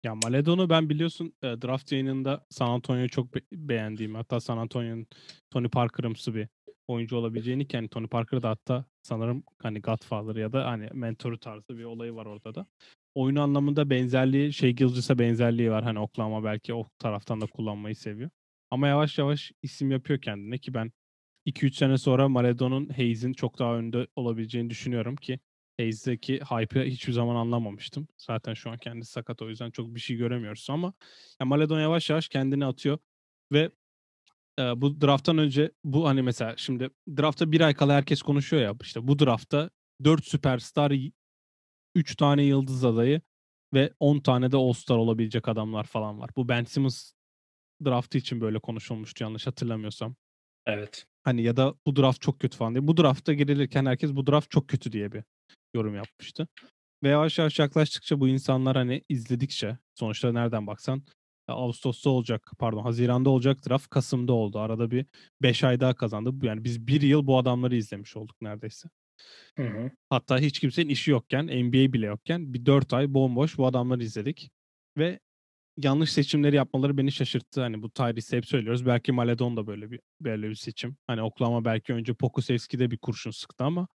[0.04, 5.06] Ya Maledon'u ben biliyorsun e, draft yayınında San Antonio'yu çok be- beğendiğim hatta San Antonio'nun
[5.50, 6.48] Tony Parker'ımsı bir
[6.88, 11.38] oyuncu olabileceğini ki hani Tony Parker da hatta sanırım hani Godfather ya da hani mentoru
[11.38, 12.66] tarzı bir olayı var orada da.
[13.14, 15.84] Oyun anlamında benzerliği şey Gilgis'e benzerliği var.
[15.84, 18.30] Hani Oklahoma belki o taraftan da kullanmayı seviyor.
[18.70, 20.92] Ama yavaş yavaş isim yapıyor kendine ki ben
[21.44, 25.40] 2-3 sene sonra Maledon'un Hayes'in çok daha önde olabileceğini düşünüyorum ki
[25.76, 28.08] Hayes'deki hype'ı hiçbir zaman anlamamıştım.
[28.18, 30.92] Zaten şu an kendisi sakat o yüzden çok bir şey göremiyoruz ama
[31.40, 32.98] ya Maledon yavaş yavaş kendini atıyor
[33.52, 33.70] ve
[34.58, 38.74] e, bu drafttan önce bu hani mesela şimdi drafta bir ay kala herkes konuşuyor ya
[38.82, 39.70] işte bu draftta
[40.04, 40.92] 4 süperstar
[41.94, 43.20] 3 tane yıldız adayı
[43.74, 46.30] ve 10 tane de All-Star olabilecek adamlar falan var.
[46.36, 47.12] Bu Ben Simmons
[47.84, 50.16] draftı için böyle konuşulmuştu yanlış hatırlamıyorsam.
[50.66, 51.06] Evet.
[51.22, 52.88] Hani ya da bu draft çok kötü falan diye.
[52.88, 55.22] Bu drafta girilirken herkes bu draft çok kötü diye bir
[55.74, 56.48] yorum yapmıştı.
[57.02, 61.02] Ve yavaş yavaş yaklaştıkça bu insanlar hani izledikçe sonuçta nereden baksan
[61.48, 64.58] ya Ağustos'ta olacak pardon Haziran'da olacak draft Kasım'da oldu.
[64.58, 65.06] Arada bir
[65.42, 66.46] 5 ay daha kazandı.
[66.46, 68.88] Yani biz bir yıl bu adamları izlemiş olduk neredeyse.
[69.56, 69.90] Hı hı.
[70.10, 74.50] Hatta hiç kimsenin işi yokken, NBA bile yokken bir 4 ay bomboş bu adamları izledik.
[74.98, 75.20] Ve
[75.82, 77.60] yanlış seçimleri yapmaları beni şaşırttı.
[77.60, 78.86] Hani bu Tyrese'i hep söylüyoruz.
[78.86, 80.96] Belki Maledon da böyle bir böyle bir seçim.
[81.06, 83.88] Hani Oklahoma belki önce Pokusevski'de bir kurşun sıktı ama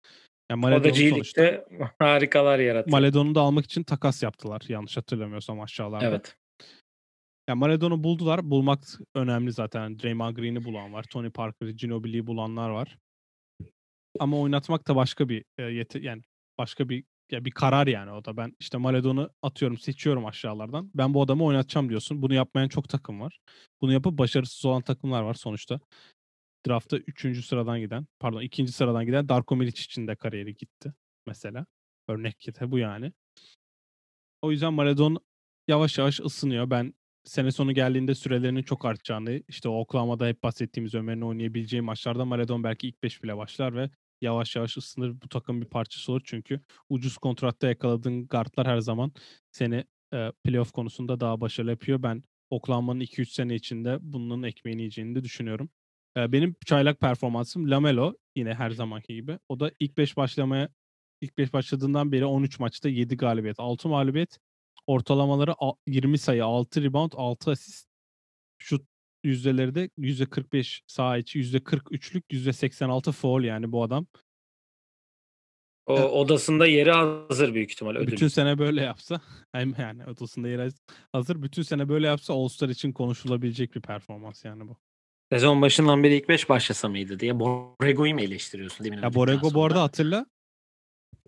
[0.51, 1.65] yani O da Maledon'u sonuçta
[1.99, 2.91] harikalar yarattı.
[2.91, 4.63] Maledon'u da almak için takas yaptılar.
[4.69, 6.07] Yanlış hatırlamıyorsam aşağılarda.
[6.07, 6.37] Evet.
[7.49, 8.51] Yani Maledon'u buldular.
[8.51, 8.81] Bulmak
[9.15, 9.81] önemli zaten.
[9.81, 11.05] Yani Draymond Green'i bulan var.
[11.11, 12.99] Tony Parker'ı, Ginobili'yi bulanlar var.
[14.19, 16.23] Ama oynatmak da başka bir e, yeti yani
[16.59, 18.37] başka bir ya bir karar yani o da.
[18.37, 20.91] Ben işte Maledon'u atıyorum, seçiyorum aşağılardan.
[20.95, 22.23] Ben bu adamı oynatacağım diyorsun.
[22.23, 23.39] Bunu yapmayan çok takım var.
[23.81, 25.81] Bunu yapıp başarısız olan takımlar var sonuçta.
[26.67, 27.47] Draftta 3.
[27.47, 28.69] sıradan giden, pardon 2.
[28.69, 30.93] sıradan giden Darko Milic için de kariyeri gitti
[31.27, 31.67] mesela.
[32.09, 33.13] Örnek bu yani.
[34.43, 35.19] O yüzden Maledon
[35.69, 36.71] yavaş yavaş ısınıyor.
[36.71, 42.25] Ben sene sonu geldiğinde sürelerinin çok artacağını, işte o Oklahoma'da hep bahsettiğimiz Ömer'in oynayabileceği maçlarda
[42.25, 45.21] Maledon belki ilk 5 bile başlar ve yavaş yavaş ısınır.
[45.23, 49.13] Bu takım bir parçası olur çünkü ucuz kontratta yakaladığın guardlar her zaman
[49.51, 52.03] seni e, playoff konusunda daha başarılı yapıyor.
[52.03, 55.71] Ben Oklahoma'nın 2-3 sene içinde bunun ekmeğini yiyeceğini de düşünüyorum.
[56.17, 59.39] E, benim çaylak performansım Lamelo yine her zamanki gibi.
[59.49, 60.69] O da ilk 5 başlamaya
[61.21, 64.39] ilk 5 başladığından beri 13 maçta 7 galibiyet, 6 mağlubiyet.
[64.87, 67.89] Ortalamaları a- 20 sayı, 6 rebound, 6 asist.
[68.59, 68.88] Şut
[69.25, 74.07] yüzdeleri de %45 sağ içi, %43'lük, %86 foul yani bu adam.
[75.87, 78.13] O odasında yeri hazır büyük ihtimal ödül.
[78.13, 79.21] Bütün sene böyle yapsa
[79.53, 80.69] hem yani odasında yeri
[81.13, 81.43] hazır.
[81.43, 84.77] Bütün sene böyle yapsa All-Star için konuşulabilecek bir performans yani bu.
[85.33, 89.65] Sezon başından beri ilk 5 başlasa mıydı diye Borrego'yu mu eleştiriyorsun demin Ya Borrego bu
[89.65, 90.27] arada hatırla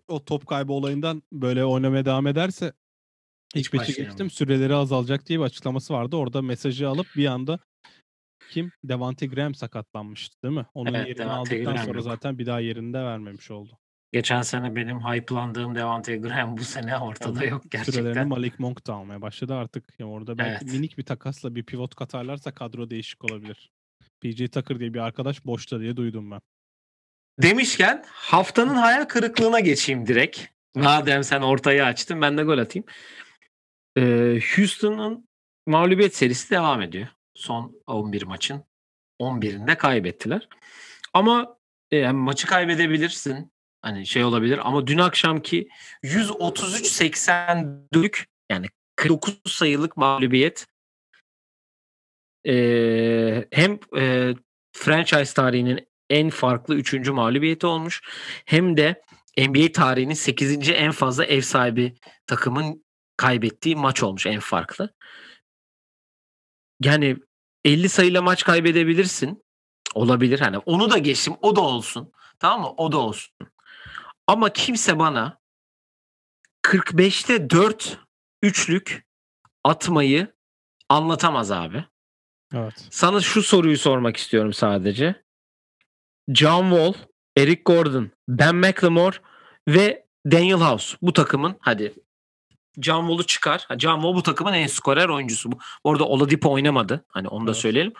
[0.08, 2.72] o top kaybı olayından böyle oynamaya devam ederse
[3.54, 4.10] Hiç ilk beşi başlayamam.
[4.10, 6.16] geçtim süreleri azalacak diye bir açıklaması vardı.
[6.16, 7.58] Orada mesajı alıp bir anda
[8.50, 8.72] kim?
[8.84, 10.66] Devante Graham sakatlanmıştı değil mi?
[10.74, 12.04] Onun Evet, yerini Devante aldıktan Graham sonra yok.
[12.04, 13.78] zaten bir daha yerinde vermemiş oldu.
[14.12, 18.28] Geçen sene benim hype'landığım Devante Graham bu sene ortada yok Sürelerini gerçekten.
[18.28, 19.84] Malik Monk da almaya başladı artık.
[19.98, 20.74] Ya orada belki Evet.
[20.74, 23.70] minik bir takasla bir pivot katarlarsa kadro değişik olabilir.
[24.20, 26.40] PJ Tucker diye bir arkadaş boşta diye duydum ben.
[27.42, 30.40] Demişken haftanın hayal kırıklığına geçeyim direkt.
[30.74, 32.86] Madem sen ortayı açtın ben de gol atayım.
[33.98, 35.28] Ee, Houston'ın
[35.66, 37.08] mağlubiyet serisi devam ediyor.
[37.40, 38.64] Son 11 maçın
[39.20, 40.48] 11'inde kaybettiler.
[41.14, 41.56] Ama
[41.90, 43.52] e, yani maçı kaybedebilirsin.
[43.82, 45.68] Hani şey olabilir ama dün akşamki
[46.02, 48.66] 133-84'lük yani
[48.96, 50.66] 49 sayılık mağlubiyet
[52.46, 52.54] e,
[53.50, 54.34] hem e,
[54.72, 57.08] franchise tarihinin en farklı 3.
[57.08, 58.02] mağlubiyeti olmuş.
[58.44, 59.02] Hem de
[59.38, 60.68] NBA tarihinin 8.
[60.68, 61.94] en fazla ev sahibi
[62.26, 62.84] takımın
[63.16, 64.94] kaybettiği maç olmuş en farklı.
[66.80, 67.16] Yani
[67.64, 69.44] 50 sayıyla maç kaybedebilirsin.
[69.94, 72.12] Olabilir hani onu da geçtim o da olsun.
[72.38, 72.74] Tamam mı?
[72.76, 73.32] O da olsun.
[74.26, 75.40] Ama kimse bana
[76.62, 77.98] 45'te 4
[78.42, 79.06] üçlük
[79.64, 80.34] atmayı
[80.88, 81.84] anlatamaz abi.
[82.54, 82.86] Evet.
[82.90, 85.24] Sana şu soruyu sormak istiyorum sadece.
[86.28, 86.92] John Wall,
[87.36, 89.16] Eric Gordon, Ben McLemore
[89.68, 91.94] ve Daniel House bu takımın hadi
[92.82, 93.66] John Wall'u çıkar.
[93.78, 95.52] John Wall bu takımın en skorer oyuncusu.
[95.52, 97.04] Bu Orada Oladipo oynamadı.
[97.08, 97.60] Hani onu da Evet.
[97.60, 97.92] söyleyelim.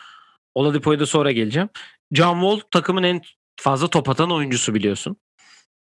[0.55, 1.69] Oladipo'ya da sonra geleceğim.
[2.13, 3.23] John Wall takımın en
[3.57, 5.17] fazla top atan oyuncusu biliyorsun.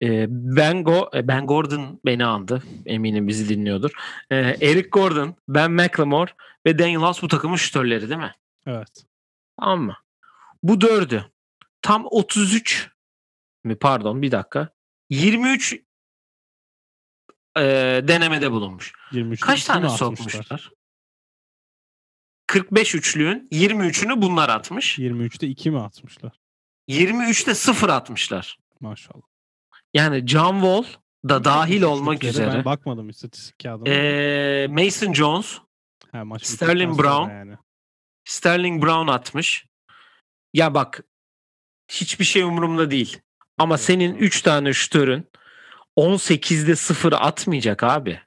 [0.04, 2.64] Ee, ben, Go e, ben Gordon beni andı.
[2.86, 3.92] Eminim bizi dinliyordur.
[4.32, 6.32] Ee, Eric Gordon, Ben McLemore
[6.66, 8.34] ve Daniel House bu takımın şütörleri değil mi?
[8.68, 9.06] Evet.
[9.60, 9.96] Tamam mı?
[10.64, 11.26] Bu dördü
[11.82, 12.90] tam 33
[13.64, 14.70] mi pardon bir dakika
[15.10, 15.76] 23
[17.60, 18.94] e, denemede bulunmuş.
[19.12, 20.72] 23 Kaç tane sokmuşlar?
[22.48, 25.00] 45 üçlüğün 23'ünü bunlar atmış.
[25.00, 26.40] 23'te 2 mi atmışlar?
[26.90, 28.58] 23'te 0 atmışlar.
[28.80, 29.22] Maşallah.
[29.94, 30.84] Yani John Wall
[31.30, 32.54] da dahil olmak üzere.
[32.54, 33.90] Ben bakmadım istatistik kağıdına.
[33.90, 35.58] e, Mason Jones,
[36.12, 37.30] ha, maç Sterling Brown.
[37.30, 37.58] Yani.
[38.26, 39.66] Sterling Brown atmış.
[40.54, 41.04] Ya bak
[41.88, 43.22] hiçbir şey umurumda değil.
[43.58, 44.22] Ama senin evet.
[44.22, 45.28] 3 tane şütörün
[45.98, 48.20] 18'de 0 atmayacak abi.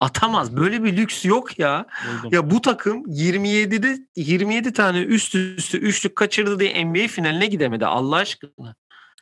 [0.00, 0.56] Atamaz.
[0.56, 1.86] Böyle bir lüks yok ya.
[2.06, 2.30] Buldum.
[2.32, 8.16] Ya bu takım 27'de 27 tane üst üste üçlük kaçırdı diye NBA finaline gidemedi Allah
[8.16, 8.74] aşkına.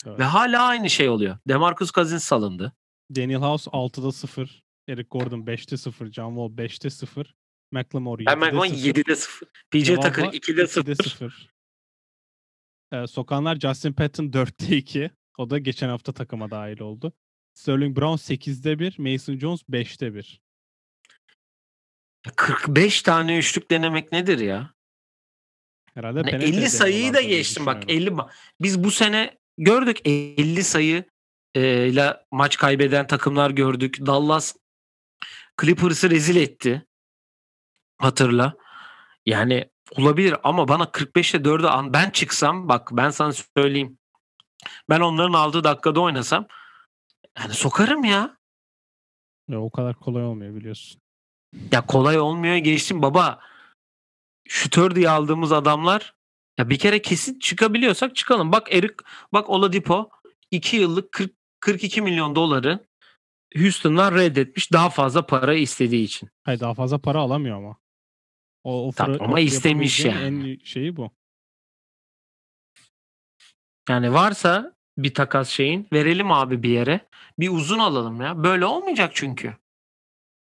[0.07, 0.19] Evet.
[0.19, 1.39] Ve hala aynı şey oluyor.
[1.49, 2.73] DeMarcus Cousins salındı.
[3.17, 4.63] Daniel House 6'da 0.
[4.89, 6.13] Eric Gordon 5'te 0.
[6.13, 7.35] John Wall 5'te 0.
[7.73, 8.47] McLemore 7'de Ben 0.
[8.47, 9.49] McMahon 7'de 0.
[9.71, 10.95] PJ Tucker 2'de 0.
[10.95, 11.51] 0.
[12.93, 15.11] Ee, sokanlar Justin Patton 4'te 2.
[15.39, 17.13] O da geçen hafta takıma dahil oldu.
[17.55, 18.99] Sterling Brown 8'de 1.
[18.99, 20.41] Mason Jones 5'te 1.
[22.37, 24.75] 45 tane üçlük denemek nedir ya?
[25.95, 28.19] Herhalde penetre 50 sayıyı da geçtim bak düşünüyorum.
[28.19, 28.31] 50 ba-
[28.61, 31.05] biz bu sene gördük 50 sayı
[31.57, 34.07] ile maç kaybeden takımlar gördük.
[34.07, 34.57] Dallas
[35.61, 36.87] Clippers'ı rezil etti.
[37.99, 38.55] Hatırla.
[39.27, 43.99] Yani olabilir ama bana 45'te 4'ü an ben çıksam bak ben sana söyleyeyim.
[44.89, 46.47] Ben onların aldığı dakikada oynasam
[47.39, 48.37] yani sokarım ya.
[49.49, 51.01] Ya, o kadar kolay olmuyor biliyorsun.
[51.73, 53.41] Ya kolay olmuyor geçtim baba.
[54.49, 56.15] Şütör diye aldığımız adamlar
[56.59, 58.53] ya bir kere kesin çıkabiliyorsak çıkalım.
[58.53, 58.95] Bak Erik
[59.33, 60.11] bak Oladipo
[60.51, 62.87] 2 yıllık 40, 42 milyon doları
[63.57, 66.31] Houston'dan reddetmiş daha fazla para istediği için.
[66.43, 67.77] Hayır daha fazla para alamıyor ama.
[68.65, 70.51] O, o Tamam, ama istemiş yani.
[70.51, 71.11] En şeyi bu.
[73.89, 77.01] Yani varsa bir takas şeyin verelim abi bir yere.
[77.39, 78.43] Bir uzun alalım ya.
[78.45, 79.57] Böyle olmayacak çünkü.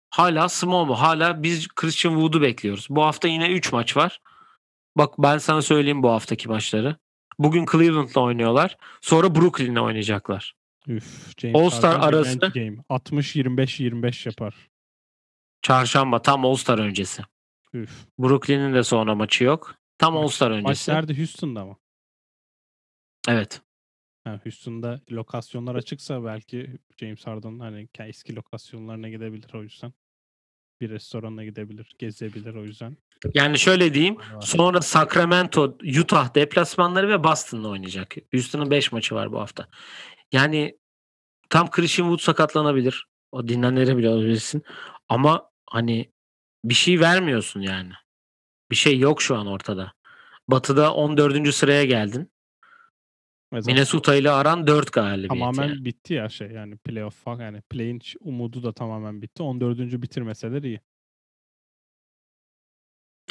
[0.10, 0.96] Hala small.
[0.96, 2.88] Hala biz Christian Wood'u bekliyoruz.
[2.90, 4.22] Bu hafta yine 3 maç var.
[4.98, 6.96] Bak ben sana söyleyeyim bu haftaki maçları.
[7.40, 8.78] Bugün Cleveland'la oynuyorlar.
[9.02, 10.56] Sonra Brooklyn'le oynayacaklar.
[10.88, 12.78] Üf, James All-Star Harden arası- revenge Game.
[12.90, 14.56] 60-25-25 yapar.
[15.62, 17.24] Çarşamba tam All-Star öncesi.
[17.74, 18.06] Üf.
[18.20, 19.76] Brooklyn'in de sonra maçı yok.
[19.98, 20.92] Tam Maç- All-Star Maç öncesi.
[20.92, 21.18] nerede?
[21.18, 21.78] Houston'da mı?
[23.28, 23.62] Evet.
[24.24, 29.94] Ha, Houston'da lokasyonlar açıksa belki James Harden hani eski lokasyonlarına gidebilir o yüzden.
[30.82, 32.98] Bir restoranına gidebilir, gezebilir o yüzden.
[33.34, 34.18] Yani şöyle diyeyim.
[34.42, 38.16] Sonra Sacramento, Utah deplasmanları ve Boston'la oynayacak.
[38.34, 39.68] Houston'ın 5 maçı var bu hafta.
[40.32, 40.78] Yani
[41.50, 43.08] tam Christian Wood sakatlanabilir.
[43.32, 44.64] O dinlenebilir olabilirsin.
[45.10, 46.12] Ama hani
[46.64, 47.92] bir şey vermiyorsun yani.
[48.72, 49.94] Bir şey yok şu an ortada.
[50.48, 51.56] Batı'da 14.
[51.56, 52.32] sıraya geldin.
[53.54, 55.30] Zaten Minnesota ile aran 4 galibiyet.
[55.30, 55.86] tamamen yani.
[55.86, 59.44] bitti ya şey yani playoff yani play'in umudu da tamamen bitti.
[59.44, 59.80] 14.
[59.80, 60.80] bitirmeseler iyi.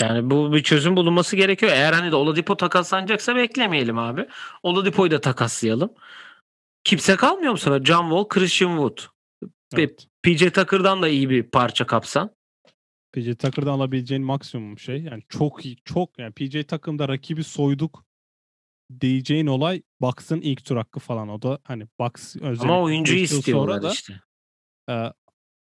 [0.00, 1.72] Yani bu bir çözüm bulunması gerekiyor.
[1.72, 4.26] Eğer hani de Oladipo takaslanacaksa beklemeyelim abi.
[4.62, 5.94] Oladipo'yu da takaslayalım.
[6.84, 7.84] Kimse kalmıyor mu sana?
[7.84, 8.98] John Wall, Christian Wood.
[9.74, 10.06] Evet.
[10.22, 12.30] PJ Tucker'dan da iyi bir parça kapsan.
[13.12, 15.02] PJ Tucker'dan alabileceğin maksimum şey.
[15.02, 15.76] Yani çok iyi.
[15.84, 18.07] Çok yani PJ Tucker'da rakibi soyduk
[19.00, 21.28] diyeceğin olay Bucks'ın ilk tur hakkı falan.
[21.28, 24.20] O da hani Bucks özellikle Ama yıl istiyorlar sonra da, işte.
[24.90, 25.12] e,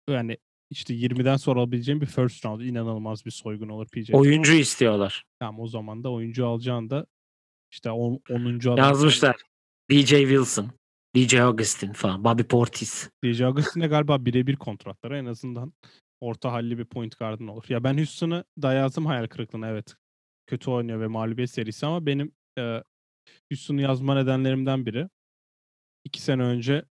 [0.08, 0.36] yani
[0.70, 4.10] işte 20'den sonra alabileceğin bir first round inanılmaz bir soygun olur PJ.
[4.12, 5.24] Oyuncu istiyorlar.
[5.40, 7.06] Tamam o zaman da oyuncu alacağında
[7.72, 8.20] işte 10.
[8.60, 9.36] adam Yazmışlar.
[9.90, 10.70] DJ Wilson,
[11.16, 13.10] DJ Augustin falan, Bobby Portis.
[13.24, 15.72] DJ Augustin'e galiba birebir kontratları en azından
[16.20, 17.64] orta halli bir point guard'ın olur.
[17.68, 19.94] Ya ben Houston'ı da yazdım hayal kırıklığına evet.
[20.46, 22.82] Kötü oynuyor ve mağlubiyet serisi ama benim e,
[23.52, 25.08] Houston'u yazma nedenlerimden biri.
[26.04, 26.84] iki sene önce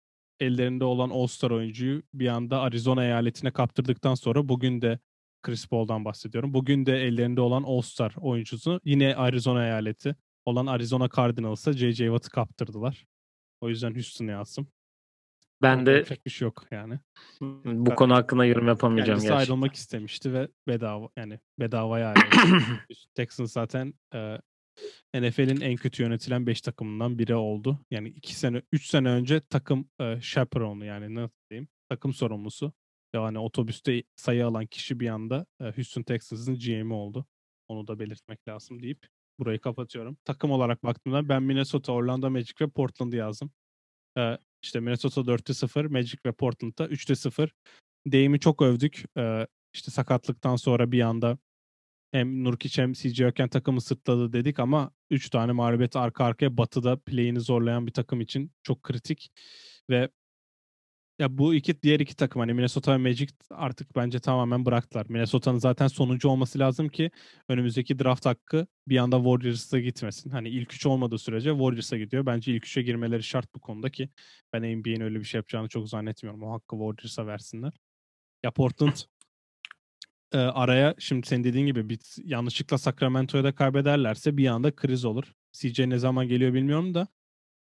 [0.41, 4.99] ellerinde olan All-Star oyuncuyu bir anda Arizona eyaletine kaptırdıktan sonra bugün de
[5.43, 6.55] Chris Paul'dan bahsediyorum.
[6.55, 12.05] Bugün de ellerinde olan All-Star oyuncusu yine Arizona eyaleti olan Arizona Cardinals'a J.J.
[12.05, 13.07] Watt'ı kaptırdılar.
[13.61, 14.69] O yüzden Houston'u yazdım.
[15.63, 16.99] Ben de yapacak bir şey yok yani.
[17.65, 19.53] bu konu hakkında yorum yapamayacağım Kendisi gerçekten.
[19.53, 22.61] ayrılmak istemişti ve bedava yani bedavaya ayrıldı.
[23.15, 24.39] Texans zaten e,
[25.15, 27.79] NFL'in en kötü yönetilen 5 takımından biri oldu.
[27.91, 32.73] Yani 2 sene 3 sene önce takım e, chaperone'u yani nasıl diyeyim takım sorumlusu.
[33.15, 37.27] Yani otobüste sayı alan kişi bir anda e, Houston Texans'ın GM'i oldu.
[37.69, 39.07] Onu da belirtmek lazım deyip
[39.39, 40.17] burayı kapatıyorum.
[40.25, 43.53] Takım olarak baktığımda ben Minnesota, Orlando Magic ve Portland'ı yazdım.
[44.19, 47.53] E, işte Minnesota 4'te 0, Magic ve Portland'da 3'te 0.
[48.07, 49.05] Dame'i çok övdük.
[49.19, 51.39] E, işte sakatlıktan sonra bir anda
[52.15, 56.97] hem Nurkic hem CJ Öken takımı sırtladı dedik ama 3 tane mağlubiyet arka arkaya batıda
[56.97, 59.31] play'ini zorlayan bir takım için çok kritik
[59.91, 60.09] ve
[61.19, 65.07] ya bu iki diğer iki takım hani Minnesota ve Magic artık bence tamamen bıraktılar.
[65.09, 67.11] Minnesota'nın zaten sonuncu olması lazım ki
[67.49, 70.31] önümüzdeki draft hakkı bir anda Warriors'a gitmesin.
[70.31, 72.27] Hani ilk üç olmadığı sürece Warriors'a gidiyor.
[72.27, 74.09] Bence ilk üçe girmeleri şart bu konuda ki
[74.53, 76.43] ben NBA'nin öyle bir şey yapacağını çok zannetmiyorum.
[76.43, 77.73] O hakkı Warriors'a versinler.
[78.45, 78.97] Ya Portland
[80.35, 85.33] e, araya şimdi senin dediğin gibi bir, yanlışlıkla Sacramento'ya da kaybederlerse bir anda kriz olur.
[85.53, 87.09] CJ ne zaman geliyor bilmiyorum da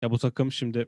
[0.01, 0.86] ya bu takım şimdi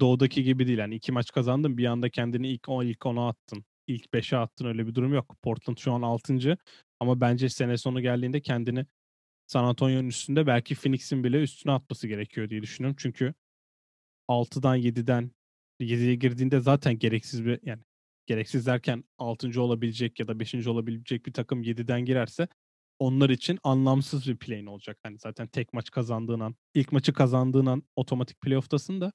[0.00, 0.78] doğudaki gibi değil.
[0.78, 3.64] Yani iki maç kazandın bir anda kendini ilk 10 ilk 10'a attın.
[3.86, 5.36] İlk 5'e attın öyle bir durum yok.
[5.42, 6.58] Portland şu an 6.
[7.00, 8.86] ama bence sene sonu geldiğinde kendini
[9.46, 12.96] San Antonio'nun üstünde belki Phoenix'in bile üstüne atması gerekiyor diye düşünüyorum.
[13.00, 13.34] Çünkü
[14.28, 15.30] 6'dan 7'den
[15.80, 17.82] 7'ye girdiğinde zaten gereksiz bir yani
[18.28, 19.62] gereksiz derken 6.
[19.62, 20.66] olabilecek ya da 5.
[20.66, 22.48] olabilecek bir takım 7'den girerse
[22.98, 24.98] onlar için anlamsız bir play'in olacak.
[25.02, 29.12] Hani zaten tek maç kazandığın an, ilk maçı kazandığın an otomatik playoff'tasın da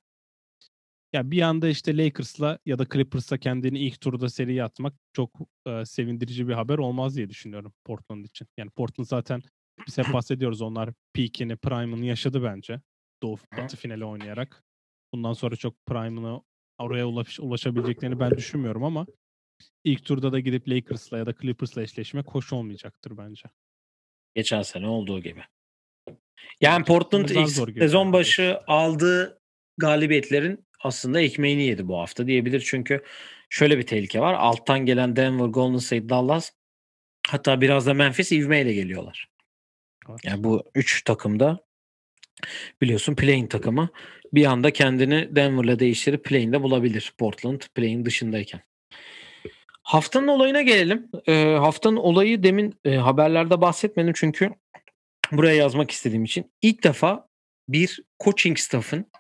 [1.14, 5.86] ya bir anda işte Lakers'la ya da Clippers'la kendini ilk turda seriye atmak çok e,
[5.86, 8.48] sevindirici bir haber olmaz diye düşünüyorum Portland için.
[8.58, 9.42] Yani Portland zaten
[9.88, 12.82] biz hep bahsediyoruz onlar peak'ini, prime'ını yaşadı bence.
[13.24, 14.64] Doğu Batı finali oynayarak.
[15.14, 16.42] Bundan sonra çok prime'ını
[16.78, 19.06] oraya ulaş, ulaşabileceklerini ben düşünmüyorum ama
[19.84, 23.50] ilk turda da gidip Lakers'la ya da Clippers'la eşleşmek hoş olmayacaktır bence.
[24.36, 25.44] Geçen sene olduğu gibi.
[26.62, 29.42] Yani Portland ilk sezon başı aldığı
[29.78, 32.60] galibiyetlerin aslında ekmeğini yedi bu hafta diyebilir.
[32.60, 33.04] Çünkü
[33.50, 34.34] şöyle bir tehlike var.
[34.34, 36.52] Alttan gelen Denver, Golden State, Dallas
[37.28, 39.30] hatta biraz da Memphis ivmeyle geliyorlar.
[40.10, 40.20] Evet.
[40.26, 41.66] Yani bu üç takımda
[42.82, 43.90] biliyorsun playing takımı
[44.34, 47.14] bir anda kendini Denver'la değiştirip playing'de bulabilir.
[47.18, 48.62] Portland playing dışındayken.
[49.84, 51.10] Haftanın olayına gelelim.
[51.28, 54.50] Ee, haftanın olayı demin e, haberlerde bahsetmedim çünkü
[55.32, 57.28] buraya yazmak istediğim için ilk defa
[57.70, 59.12] bir coaching staff'ın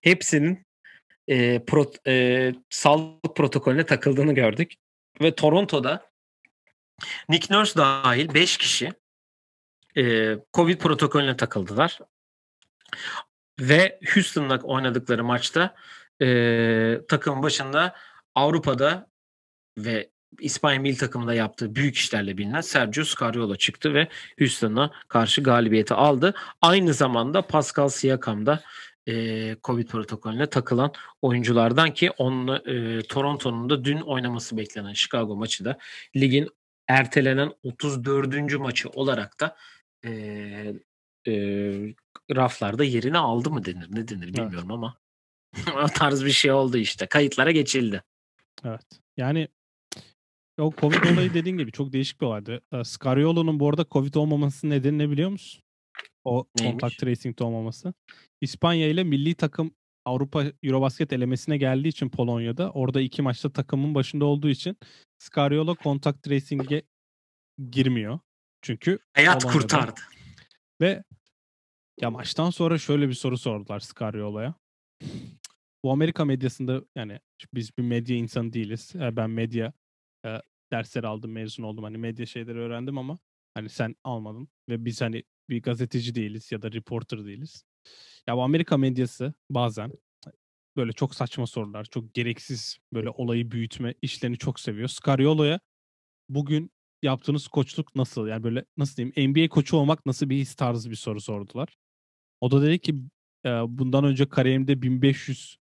[0.00, 0.66] hepsinin
[1.28, 4.74] e, pro, e, sağlık protokolüne takıldığını gördük.
[5.22, 6.10] Ve Toronto'da
[7.28, 8.92] Nick Nurse dahil 5 kişi
[9.96, 11.98] e, Covid protokolüne takıldılar.
[13.60, 15.74] Ve Houston'la oynadıkları maçta
[16.22, 17.94] e, takımın başında
[18.34, 19.06] Avrupa'da
[19.78, 25.94] ve İspanya milli takımında yaptığı büyük işlerle bilinen Sergio Scariolo çıktı ve Houston'a karşı galibiyeti
[25.94, 26.34] aldı.
[26.62, 28.62] Aynı zamanda Pascal Siakam da
[29.08, 30.92] e, Covid protokolüne takılan
[31.22, 35.78] oyunculardan ki onunla, e, Toronto'nun da dün oynaması beklenen Chicago maçı da
[36.16, 36.48] ligin
[36.88, 38.58] ertelenen 34.
[38.58, 39.56] maçı olarak da
[40.04, 40.12] e,
[41.26, 41.34] e,
[42.34, 44.96] raflarda yerini aldı mı denir ne denir bilmiyorum ama
[45.84, 48.02] o tarz bir şey oldu işte kayıtlara geçildi.
[48.64, 49.00] Evet.
[49.16, 49.48] Yani
[50.60, 52.60] o Covid olayı dediğin gibi çok değişik bir olaydı.
[52.84, 55.62] Scariolo'nun bu arada Covid olmamasının nedeni ne biliyor musun?
[56.24, 56.72] O Neymiş?
[56.72, 57.94] kontak tracing'de olmaması.
[58.40, 59.74] İspanya ile milli takım
[60.04, 64.76] Avrupa Eurobasket elemesine geldiği için Polonya'da orada iki maçta takımın başında olduğu için
[65.18, 66.82] Scariolo kontak tracing'e
[67.70, 68.18] girmiyor.
[68.64, 69.60] Çünkü Hayat Polonya'da.
[69.62, 70.00] kurtardı.
[70.80, 71.04] Ve
[72.00, 74.54] ya maçtan sonra şöyle bir soru sordular Scariolo'ya.
[75.84, 77.20] bu Amerika medyasında yani
[77.54, 78.92] biz bir medya insanı değiliz.
[78.96, 79.72] E, ben medya
[80.26, 80.42] e,
[80.72, 81.84] dersleri aldım, mezun oldum.
[81.84, 83.18] Hani medya şeyleri öğrendim ama
[83.54, 87.64] hani sen almadın ve biz hani bir gazeteci değiliz ya da reporter değiliz.
[88.26, 89.92] Ya bu Amerika medyası bazen
[90.76, 94.88] böyle çok saçma sorular, çok gereksiz böyle olayı büyütme işlerini çok seviyor.
[94.88, 95.60] Scariolo'ya
[96.28, 96.73] bugün
[97.04, 98.26] yaptığınız koçluk nasıl?
[98.26, 101.76] Yani böyle nasıl diyeyim NBA koçu olmak nasıl bir his tarzı bir soru sordular.
[102.40, 102.94] O da dedi ki
[103.66, 105.56] bundan önce kariyerimde 1500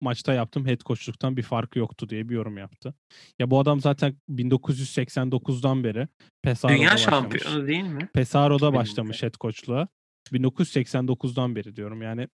[0.00, 2.94] maçta yaptım head coachluktan bir farkı yoktu diye bir yorum yaptı.
[3.38, 6.08] Ya bu adam zaten 1989'dan beri
[6.42, 7.42] Pesaro'da Dünya başlamış.
[7.42, 8.08] şampiyonu değil mi?
[8.14, 9.88] Pesaro'da başlamış head coachluğa.
[10.32, 12.28] 1989'dan beri diyorum yani.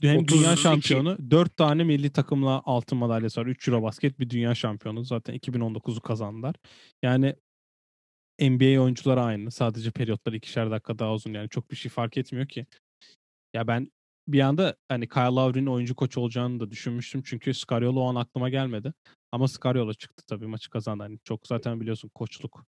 [0.00, 0.38] Hem 32.
[0.38, 3.46] dünya şampiyonu, 4 tane milli takımla altın madalyası var.
[3.46, 5.04] 3 Eurobasket bir dünya şampiyonu.
[5.04, 6.54] Zaten 2019'u kazandılar.
[7.02, 7.36] Yani
[8.40, 9.50] NBA oyuncuları aynı.
[9.50, 11.32] Sadece periyotları ikişer dakika daha uzun.
[11.32, 12.66] Yani çok bir şey fark etmiyor ki.
[13.54, 13.92] Ya ben
[14.28, 17.22] bir anda hani Kyle Lowry'nin oyuncu koç olacağını da düşünmüştüm.
[17.24, 18.92] Çünkü Scariolo o an aklıma gelmedi.
[19.32, 21.02] Ama Scariolo çıktı tabii maçı kazandı.
[21.02, 22.66] Hani çok zaten biliyorsun koçluk.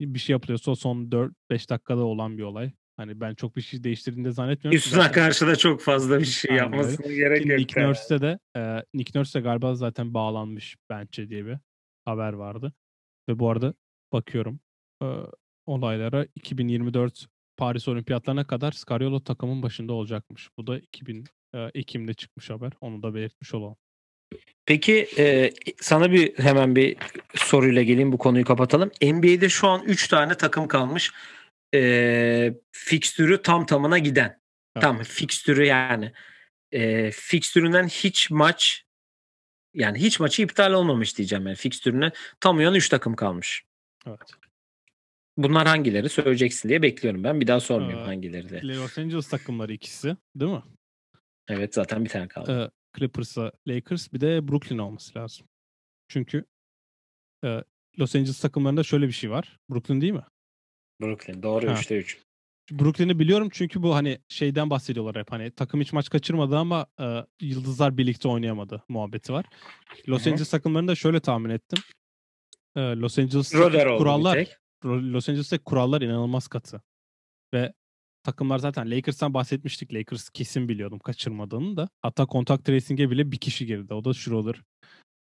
[0.00, 1.10] Bir şey yapılıyorsa son
[1.50, 2.72] 4-5 dakikada olan bir olay.
[2.96, 4.76] Hani ben çok bir şey değiştirdiğini de zannetmiyorum.
[4.76, 7.16] Üstüne karşı da çok fazla bir şey Aynen yapmasına öyle.
[7.16, 7.58] gerek yok.
[7.58, 11.56] Nick Nurse'de de e, Nick Nurse de galiba zaten bağlanmış bench'e diye bir
[12.04, 12.72] haber vardı.
[13.28, 13.74] Ve bu arada
[14.12, 14.60] bakıyorum
[15.02, 15.06] e,
[15.66, 17.26] olaylara 2024
[17.56, 20.48] Paris Olimpiyatlarına kadar Scariolo takımın başında olacakmış.
[20.58, 21.24] Bu da 2000
[21.54, 22.72] e, Ekim'de çıkmış haber.
[22.80, 23.76] Onu da belirtmiş olalım.
[24.66, 26.96] Peki e, sana bir hemen bir
[27.34, 28.90] soruyla geleyim bu konuyu kapatalım.
[29.02, 31.12] NBA'de şu an 3 tane takım kalmış.
[31.74, 34.40] E, fikstürü tam tamına giden.
[34.76, 34.82] Evet.
[34.82, 36.12] Tam fikstürü yani.
[36.72, 38.84] E, fikstüründen hiç maç
[39.74, 41.56] yani hiç maçı iptal olmamış diyeceğim yani.
[41.56, 43.64] Fikstürüne tam uyan 3 takım kalmış.
[44.06, 44.30] Evet.
[45.36, 47.40] Bunlar hangileri söyleyeceksin diye bekliyorum ben.
[47.40, 48.60] Bir daha sormayayım ee, hangileri de.
[48.62, 50.62] Los Angeles takımları ikisi değil mi?
[51.48, 52.72] Evet zaten bir tane kaldı.
[52.72, 55.46] Ee, Clippers'a Lakers bir de Brooklyn olması lazım.
[56.08, 56.44] Çünkü
[57.44, 57.64] e,
[57.98, 59.58] Los Angeles takımlarında şöyle bir şey var.
[59.70, 60.24] Brooklyn değil mi?
[61.00, 62.24] Brooklyn doğru 3'te 3.
[62.70, 67.24] Brooklyn'i biliyorum çünkü bu hani şeyden bahsediyorlar hep hani takım hiç maç kaçırmadı ama e,
[67.40, 69.44] yıldızlar birlikte oynayamadı muhabbeti var.
[70.08, 70.30] Los Hı-hı.
[70.30, 71.78] Angeles takımlarını da şöyle tahmin ettim.
[72.76, 73.52] E, Los Angeles
[73.98, 74.46] kurallar
[74.84, 76.82] Los Angeles'te kurallar inanılmaz katı.
[77.54, 77.72] Ve
[78.22, 79.94] takımlar zaten Lakers'tan bahsetmiştik.
[79.94, 81.88] Lakers kesin biliyordum kaçırmadığını da.
[82.02, 83.94] Hatta kontak tracing'e bile bir kişi girdi.
[83.94, 84.62] O da Schroeder.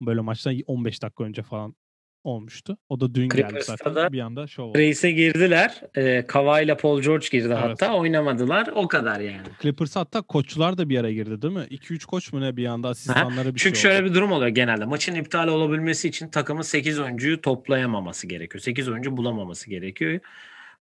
[0.02, 1.76] Böyle maçtan 15 dakika önce falan
[2.24, 2.78] olmuştu.
[2.90, 3.96] O da dün geldi zaten.
[3.96, 4.78] Da bir anda şov oldu.
[4.78, 5.82] Race'e girdiler.
[5.96, 7.58] E, Kawhi ile Paul George girdi evet.
[7.58, 7.94] hatta.
[7.94, 8.70] Oynamadılar.
[8.76, 9.48] O kadar yani.
[9.62, 11.68] Clippers hatta koçlar da bir ara girdi değil mi?
[11.72, 14.10] 2-3 koç mu ne bir anda asistanları bir Çünkü şey şöyle oldu.
[14.10, 14.86] bir durum oluyor genelde.
[14.86, 18.62] Maçın iptal olabilmesi için takımın 8 oyuncuyu toplayamaması gerekiyor.
[18.62, 20.20] 8 oyuncu bulamaması gerekiyor.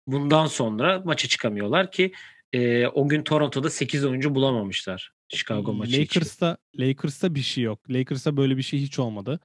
[0.07, 2.11] Bundan sonra maçı çıkamıyorlar ki
[2.53, 5.13] e, o gün Toronto'da 8 oyuncu bulamamışlar.
[5.29, 6.87] Chicago maçı Lakers'ta, için.
[6.87, 7.79] Lakers'ta bir şey yok.
[7.89, 9.39] Lakers'ta böyle bir şey hiç olmadı.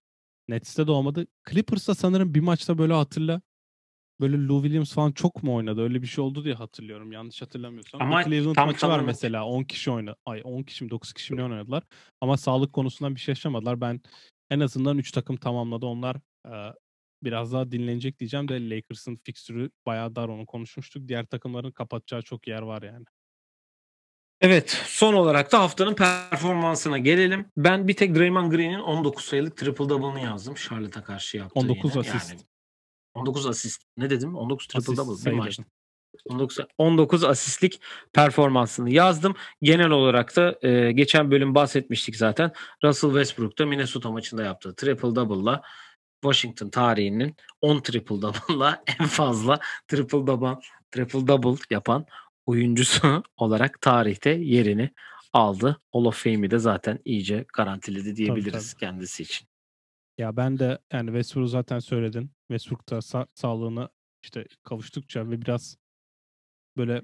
[0.48, 1.26] Nets'te de olmadı.
[1.50, 3.40] Clippers'ta sanırım bir maçta böyle hatırla.
[4.20, 5.82] Böyle Lou Williams falan çok mu oynadı?
[5.82, 7.12] Öyle bir şey oldu diye hatırlıyorum.
[7.12, 8.02] Yanlış hatırlamıyorsam.
[8.02, 9.46] Ama bir Cleveland tam, maçı var mesela.
[9.46, 10.16] 10 kişi oynadı.
[10.26, 11.82] Ay 10 kişi mi 9 kişi mi oynadılar.
[12.20, 13.80] Ama sağlık konusundan bir şey yaşamadılar.
[13.80, 14.00] Ben
[14.50, 15.86] en azından 3 takım tamamladı.
[15.86, 16.16] Onlar
[16.46, 16.52] e,
[17.22, 21.08] biraz daha dinlenecek diyeceğim de Lakers'ın fikstürü bayağı dar onu konuşmuştuk.
[21.08, 23.04] Diğer takımların kapatacağı çok yer var yani.
[24.44, 27.46] Evet son olarak da haftanın performansına gelelim.
[27.56, 30.54] Ben bir tek Draymond Green'in 19 sayılık triple double'ını yazdım.
[30.54, 32.00] Charlotte'a karşı yaptığı 19 yine.
[32.00, 32.30] asist.
[32.30, 32.42] Yani
[33.14, 33.82] 19 asist.
[33.96, 34.36] Ne dedim?
[34.36, 35.64] 19 triple asist double bir maçta.
[36.24, 37.80] 19, 19 asistlik
[38.12, 39.34] performansını yazdım.
[39.62, 42.52] Genel olarak da e, geçen bölüm bahsetmiştik zaten.
[42.84, 45.62] Russell Westbrook'ta Minnesota maçında yaptığı triple double'la
[46.22, 52.06] Washington tarihinin 10 triple double'la en fazla triple double triple double yapan
[52.46, 54.90] oyuncusu olarak tarihte yerini
[55.32, 55.80] aldı.
[55.92, 58.80] Hall of Fame'i de zaten iyice garantiledi diyebiliriz tabii, tabii.
[58.80, 59.48] kendisi için.
[60.18, 62.30] Ya ben de yani Westbrook zaten söyledin.
[62.48, 63.88] Westbrook da sa- sağlığını
[64.22, 65.76] işte kavuştukça ve biraz
[66.76, 67.02] böyle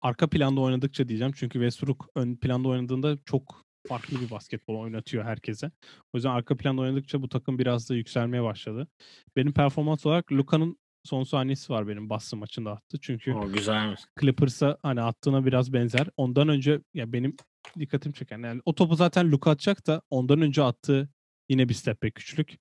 [0.00, 1.32] arka planda oynadıkça diyeceğim.
[1.36, 5.70] Çünkü Westbrook ön planda oynadığında çok farklı bir basketbol oynatıyor herkese.
[6.12, 8.88] O yüzden arka planda oynadıkça bu takım biraz da yükselmeye başladı.
[9.36, 12.98] Benim performans olarak Luka'nın son saniyesi var benim Boston maçında attı.
[13.00, 13.96] Çünkü o güzel.
[14.20, 16.06] Clippers'a hani attığına biraz benzer.
[16.16, 17.36] Ondan önce ya benim
[17.78, 21.08] dikkatim çeken yani o topu zaten Luka atacak da ondan önce attığı
[21.48, 22.58] yine bir step back güçlük.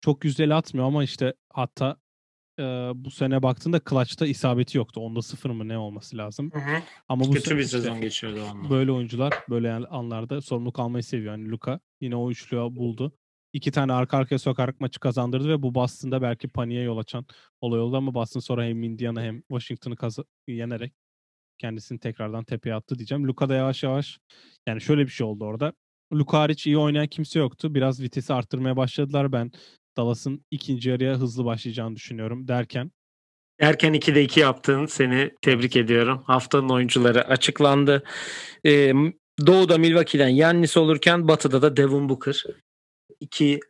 [0.00, 1.96] Çok yüzdeli atmıyor ama işte hatta
[2.58, 2.62] e,
[2.94, 5.00] bu sene baktığında clutch'ta isabeti yoktu.
[5.00, 6.50] Onda sıfır mı ne olması lazım.
[6.52, 6.82] Hı hı.
[7.08, 8.70] Ama bu Kötü bir işte, sezon geçiyordu onunla.
[8.70, 11.32] Böyle oyuncular böyle anlarda sorumluluk almayı seviyor.
[11.32, 13.12] Yani Luka yine o üçlüğü buldu
[13.56, 17.26] iki tane arka arkaya sokarak maçı kazandırdı ve bu Boston'da belki paniğe yol açan
[17.60, 20.92] olay oldu ama Boston sonra hem Indiana hem Washington'ı kaz- yenerek
[21.58, 23.28] kendisini tekrardan tepeye attı diyeceğim.
[23.28, 24.18] Luka da yavaş yavaş
[24.66, 25.72] yani şöyle bir şey oldu orada.
[26.12, 27.74] Luka hariç iyi oynayan kimse yoktu.
[27.74, 29.32] Biraz vitesi arttırmaya başladılar.
[29.32, 29.52] Ben
[29.96, 32.90] Dallas'ın ikinci yarıya hızlı başlayacağını düşünüyorum derken
[33.60, 34.86] Erken 2'de 2 yaptın.
[34.86, 36.22] Seni tebrik ediyorum.
[36.26, 38.02] Haftanın oyuncuları açıklandı.
[38.66, 38.92] Ee,
[39.46, 42.44] Doğu'da Milwaukee'den Yannis olurken Batı'da da Devin Booker.
[43.20, 43.60] İki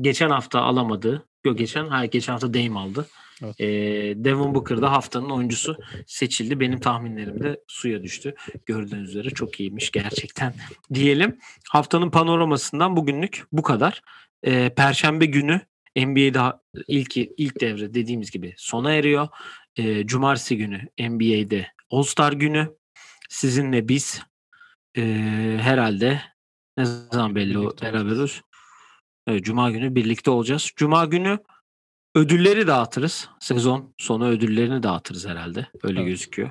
[0.00, 1.26] geçen hafta alamadı.
[1.44, 3.06] Yok geçen hayır geçen hafta Dame aldı.
[3.42, 3.60] Evet.
[3.60, 3.66] Ee,
[4.24, 6.60] Devin Booker da haftanın oyuncusu seçildi.
[6.60, 8.34] Benim tahminlerim de suya düştü.
[8.66, 10.54] Gördüğünüz üzere çok iyiymiş gerçekten
[10.94, 11.38] diyelim.
[11.70, 14.02] Haftanın panoramasından bugünlük bu kadar.
[14.46, 15.60] Ee, Perşembe günü
[15.96, 16.40] NBA'de
[16.88, 19.28] ilk ilk devre dediğimiz gibi sona eriyor.
[19.76, 22.76] Ee, Cumartesi günü NBA'de All Star günü.
[23.28, 24.22] Sizinle biz
[24.96, 26.20] ee, herhalde
[26.76, 28.18] ne zaman belli o Birlikte beraber olacağız.
[28.18, 28.42] oluruz?
[28.42, 30.72] Evet, Cuma günü birlikte olacağız.
[30.76, 31.38] Cuma günü
[32.14, 33.28] ödülleri dağıtırız.
[33.40, 35.66] Sezon sonu ödüllerini dağıtırız herhalde.
[35.82, 36.08] Öyle Evet.
[36.08, 36.50] gözüküyor.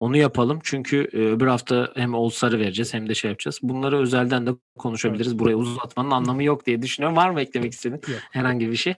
[0.00, 3.58] Onu yapalım çünkü e, öbür hafta hem All Star'ı vereceğiz hem de şey yapacağız.
[3.62, 5.38] Bunları özelden de konuşabiliriz.
[5.38, 7.16] Burayı uzatmanın anlamı yok diye düşünüyorum.
[7.16, 8.00] Var mı eklemek istediğin
[8.30, 8.94] herhangi bir şey?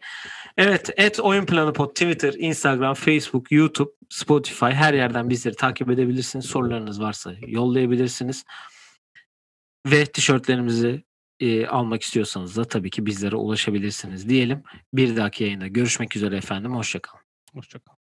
[0.56, 6.44] Evet, et Oyun Planı Pod Twitter, Instagram, Facebook, YouTube, Spotify her yerden bizleri takip edebilirsiniz.
[6.46, 8.44] Sorularınız varsa yollayabilirsiniz.
[9.86, 11.02] Ve tişörtlerimizi
[11.42, 14.62] e, almak istiyorsanız da tabii ki bizlere ulaşabilirsiniz diyelim.
[14.92, 16.74] Bir dahaki yayında görüşmek üzere efendim.
[16.74, 17.22] Hoşçakalın.
[17.54, 18.01] Hoşçakal.